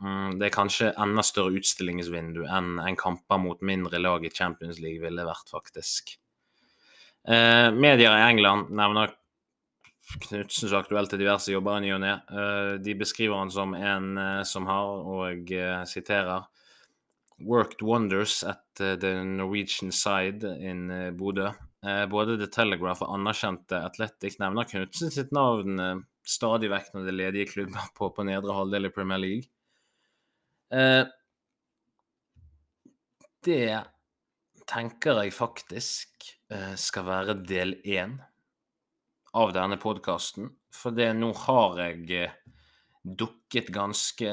mm, 0.00 0.38
det, 0.40 0.46
er 0.46 0.54
kanskje 0.54 0.92
enda 1.04 1.24
større 1.26 1.58
utstillingsvindu 1.60 2.46
enn 2.48 2.78
en 2.80 2.96
kamper 2.98 3.40
mot 3.42 3.60
mindre 3.60 4.00
lag 4.00 4.24
i 4.24 4.32
Champions 4.32 4.80
League 4.80 5.02
ville 5.04 5.26
vært, 5.28 5.52
faktisk. 5.52 6.14
Eh, 7.28 7.68
medier 7.76 8.14
i 8.16 8.30
England 8.30 8.72
nevner 8.74 9.12
Knutsen 10.12 10.66
så 10.68 10.80
aktuelt 10.80 11.12
til 11.12 11.20
diverse 11.22 11.52
jobber 11.52 11.78
i 11.78 11.84
ny 11.84 11.92
og 11.94 12.00
ne. 12.02 12.14
Eh, 12.32 12.70
de 12.82 12.96
beskriver 12.98 13.38
han 13.38 13.52
som 13.54 13.76
en 13.78 14.16
eh, 14.18 14.40
som 14.48 14.66
har, 14.68 14.88
og 15.12 15.52
jeg 15.52 15.86
siterer 15.88 16.48
worked 17.42 17.82
wonders 17.82 18.42
at 18.46 18.80
uh, 18.80 18.94
the 18.94 19.24
Norwegian 19.24 19.90
side 19.90 20.44
in 20.44 20.90
uh, 20.90 21.10
Bodø. 21.10 21.50
Både 21.82 22.36
The 22.38 22.46
Telegraph 22.46 23.02
og 23.02 23.16
anerkjente 23.16 23.80
Athletic 23.82 24.36
nevner 24.38 24.68
Knutsen 24.70 25.10
sitt 25.10 25.32
navn 25.34 25.80
stadig 26.22 26.70
vekk 26.72 26.92
når 26.92 27.06
det 27.06 27.12
er 27.12 27.18
ledige 27.18 27.50
klubber 27.52 27.88
på, 27.96 28.10
på 28.14 28.26
nedre 28.28 28.56
halvdel 28.56 28.88
i 28.88 28.92
Premier 28.94 29.20
League. 29.22 29.48
det 33.44 33.66
tenker 34.70 35.18
jeg 35.20 35.34
faktisk 35.36 36.30
skal 36.80 37.04
være 37.04 37.34
del 37.44 37.74
én 37.84 38.14
av 39.36 39.52
denne 39.52 39.76
podkasten. 39.82 40.46
For 40.72 40.96
det 40.96 41.10
nå 41.18 41.28
har 41.42 41.82
jeg 41.82 42.30
dukket 43.02 43.68
ganske 43.74 44.32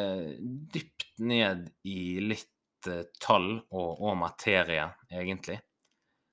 dypt 0.72 1.10
ned 1.20 1.68
i 1.84 2.00
litt 2.24 2.56
Eh, 2.88 3.04
tall 3.20 3.58
og, 3.60 4.00
og, 4.00 4.14
materie, 4.18 4.86
egentlig. 5.12 5.60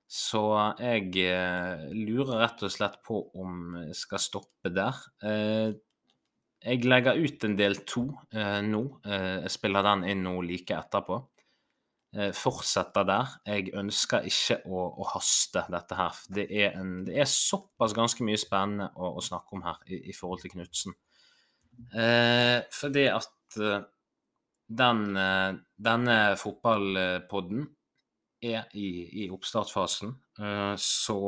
Så 0.07 0.41
jeg 0.79 1.11
eh, 1.27 1.87
lurer 1.91 2.39
rett 2.45 2.63
og 2.63 2.71
slett 2.71 3.01
på 3.05 3.19
om 3.43 3.75
jeg 3.89 3.97
skal 3.99 4.23
stoppe 4.23 4.71
der. 4.71 5.01
Eh, 5.27 5.75
jeg 6.67 6.87
legger 6.87 7.19
ut 7.19 7.47
en 7.47 7.57
del 7.59 7.81
to 7.87 8.07
eh, 8.35 8.61
nå. 8.63 8.83
Jeg 9.07 9.51
spiller 9.55 9.87
den 9.87 10.07
inn 10.13 10.23
nå 10.27 10.39
like 10.47 10.79
etterpå. 10.79 11.19
Fortsetter 12.33 13.05
der. 13.05 13.33
Jeg 13.45 13.75
ønsker 13.77 14.25
ikke 14.25 14.63
å, 14.65 14.87
å 15.03 15.09
haste 15.11 15.67
dette 15.69 15.99
her. 15.99 16.21
Det 16.33 16.47
er, 16.49 16.79
en, 16.79 17.03
det 17.05 17.19
er, 17.19 17.29
såpass 17.29 17.93
ganske 17.93 18.25
mye 18.25 18.41
spennende 18.41 18.87
å, 18.95 19.11
å 19.19 19.25
snakke 19.25 19.59
om 19.59 19.67
her 19.67 19.83
i, 19.91 19.99
i 20.09 20.15
forhold 20.17 20.41
til 20.47 20.55
Knutsen. 20.55 20.97
fordi 22.73 23.05
at 23.13 23.59
den, 24.81 25.03
denne 25.77 26.17
fotballpodden 26.41 27.67
er 28.47 28.77
i, 28.79 28.89
i 29.25 29.31
oppstartsfasen, 29.33 30.13
eh, 30.41 30.75
så 30.81 31.19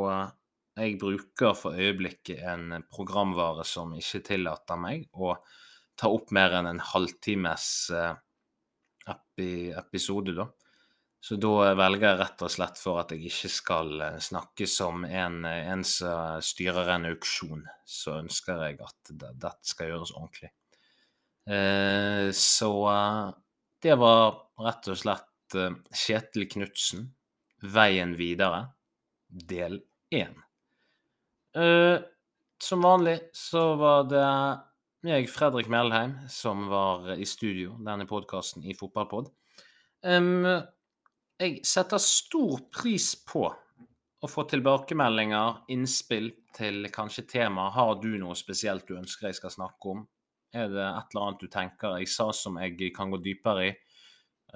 jeg 0.78 0.98
bruker 1.00 1.57
for 1.59 1.78
øyeblikket 1.78 2.44
en 2.46 2.85
programvare 2.92 3.64
som 3.66 3.94
ikke 3.98 4.22
tillater 4.31 4.78
meg 4.78 5.09
å 5.18 5.35
ta 5.98 6.11
opp 6.14 6.31
mer 6.35 6.54
enn 6.61 6.70
en 6.70 6.85
halvtimes 6.92 7.66
eh, 7.96 8.14
episode, 9.78 10.35
da. 10.37 10.48
Så 11.18 11.35
da 11.42 11.72
velger 11.74 12.12
jeg 12.12 12.18
rett 12.20 12.42
og 12.46 12.52
slett 12.54 12.78
for 12.78 13.00
at 13.00 13.11
jeg 13.11 13.26
ikke 13.26 13.50
skal 13.50 14.04
snakke 14.22 14.68
som 14.70 15.02
en, 15.02 15.40
en 15.48 15.83
som 15.83 16.38
styrer 16.46 16.92
en 16.94 17.09
auksjon. 17.11 17.64
Så 17.83 18.20
ønsker 18.20 18.62
jeg 18.68 18.78
at 18.87 19.11
dette 19.18 19.50
skal 19.66 19.90
gjøres 19.90 20.14
ordentlig. 20.14 20.52
Eh, 21.48 22.31
så 22.37 22.70
det 23.83 23.94
var 23.98 24.37
rett 24.62 24.90
og 24.92 25.00
slett 25.00 25.27
eh, 25.54 25.74
Kjetil 25.94 26.48
Knutsen, 26.50 27.08
'Veien 27.62 28.14
videre', 28.16 28.68
del 29.28 29.80
én. 30.14 30.34
Eh, 31.56 31.98
som 32.62 32.82
vanlig 32.82 33.18
så 33.32 33.74
var 33.76 34.08
det 34.11 34.26
jeg, 35.08 35.28
Fredrik 35.30 35.68
Melheim, 35.68 36.16
som 36.28 36.66
var 36.68 37.12
i 37.14 37.24
studio, 37.24 37.76
denne 37.78 38.06
podkasten 38.06 38.64
i 38.64 38.74
Fotballpod. 38.74 39.30
jeg 41.38 41.61
setter 41.64 41.98
stor 41.98 42.61
pris 42.70 43.14
på 43.26 43.46
å 44.18 44.26
få 44.26 44.44
tilbakemeldinger, 44.50 45.62
innspill 45.70 46.32
til 46.56 46.88
kanskje 46.90 47.26
tema. 47.30 47.68
Har 47.70 47.98
du 48.02 48.11
noe 48.18 48.34
spesielt 48.38 48.88
du 48.88 48.96
ønsker 48.98 49.28
jeg 49.28 49.38
skal 49.38 49.54
snakke 49.54 49.92
om? 49.92 50.02
Er 50.54 50.70
det 50.72 50.82
et 50.82 51.14
eller 51.14 51.24
annet 51.26 51.42
du 51.44 51.50
tenker 51.52 51.98
jeg 51.98 52.11
sa 52.11 52.30
som 52.32 52.58
jeg 52.58 52.90
kan 52.96 53.12
gå 53.12 53.20
dypere 53.22 53.68
i? 53.68 53.72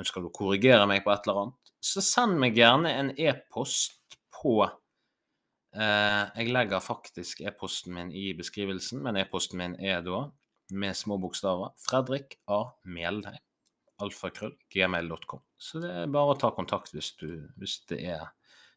Ønsker 0.00 0.22
du 0.22 0.30
å 0.30 0.34
korrigere 0.34 0.86
meg 0.88 1.02
på 1.04 1.12
et 1.12 1.26
eller 1.26 1.42
annet? 1.42 1.72
Så 1.82 2.02
send 2.04 2.38
meg 2.40 2.56
gjerne 2.56 2.92
en 2.96 3.10
e-post 3.18 4.16
på 4.32 4.56
eh, 4.64 6.22
Jeg 6.38 6.52
legger 6.54 6.84
faktisk 6.84 7.42
e-posten 7.44 7.96
min 7.96 8.12
i 8.14 8.30
beskrivelsen, 8.38 9.02
men 9.04 9.18
e-posten 9.20 9.60
min 9.60 9.76
er 9.80 10.04
da 10.06 10.24
med 10.72 10.96
små 10.96 11.18
bokstaver 11.20 11.74
Fredrik 11.82 12.38
A. 12.48 12.64
Meldheim. 12.88 13.42
Alfakrøll. 14.02 14.54
Gmail.com. 14.72 15.42
Så 15.60 15.82
det 15.82 15.90
er 15.92 16.14
bare 16.14 16.32
å 16.32 16.38
ta 16.40 16.50
kontakt 16.56 16.94
hvis 16.96 17.12
du, 17.20 17.28
hvis 17.60 17.82
det 17.90 18.00
er 18.14 18.30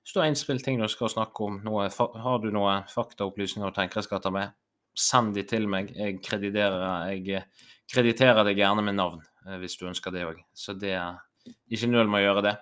hvis 0.06 0.14
du 0.14 0.20
har 0.20 0.28
innspill, 0.30 0.60
ting 0.62 0.78
du 0.78 0.86
skal 0.86 1.10
snakke 1.10 1.48
om, 1.48 1.56
noe, 1.66 1.88
har 1.90 2.42
du 2.44 2.52
noen 2.54 2.84
faktaopplysninger 2.92 3.72
du 3.72 3.74
tenker 3.74 4.04
jeg 4.04 4.06
skal 4.06 4.20
ta 4.22 4.30
med, 4.30 4.52
send 4.94 5.34
de 5.34 5.42
til 5.50 5.66
meg. 5.66 5.90
Jeg 5.98 6.20
krediterer, 6.22 7.16
jeg 7.16 7.42
krediterer 7.90 8.46
deg 8.46 8.62
gjerne 8.62 8.84
med 8.86 9.00
navn 9.00 9.24
hvis 9.62 9.78
du 9.80 9.86
ønsker 9.90 10.14
det 10.14 10.26
òg. 10.28 10.42
Så 10.54 10.74
det 10.78 10.96
er 10.98 11.20
ikke 11.70 11.92
nøl 11.92 12.10
med 12.10 12.24
å 12.24 12.26
gjøre 12.26 12.46
det. 12.48 12.56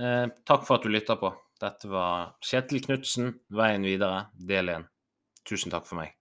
Eh, 0.00 0.26
takk 0.48 0.66
for 0.68 0.76
at 0.76 0.84
du 0.84 0.92
lytta 0.92 1.16
på. 1.20 1.32
Dette 1.60 1.88
var 1.88 2.34
Kjetil 2.44 2.84
Knutsen, 2.84 3.32
Veien 3.56 3.86
videre, 3.86 4.26
del 4.36 4.74
én. 4.74 4.88
Tusen 5.48 5.72
takk 5.72 5.88
for 5.88 6.02
meg. 6.02 6.15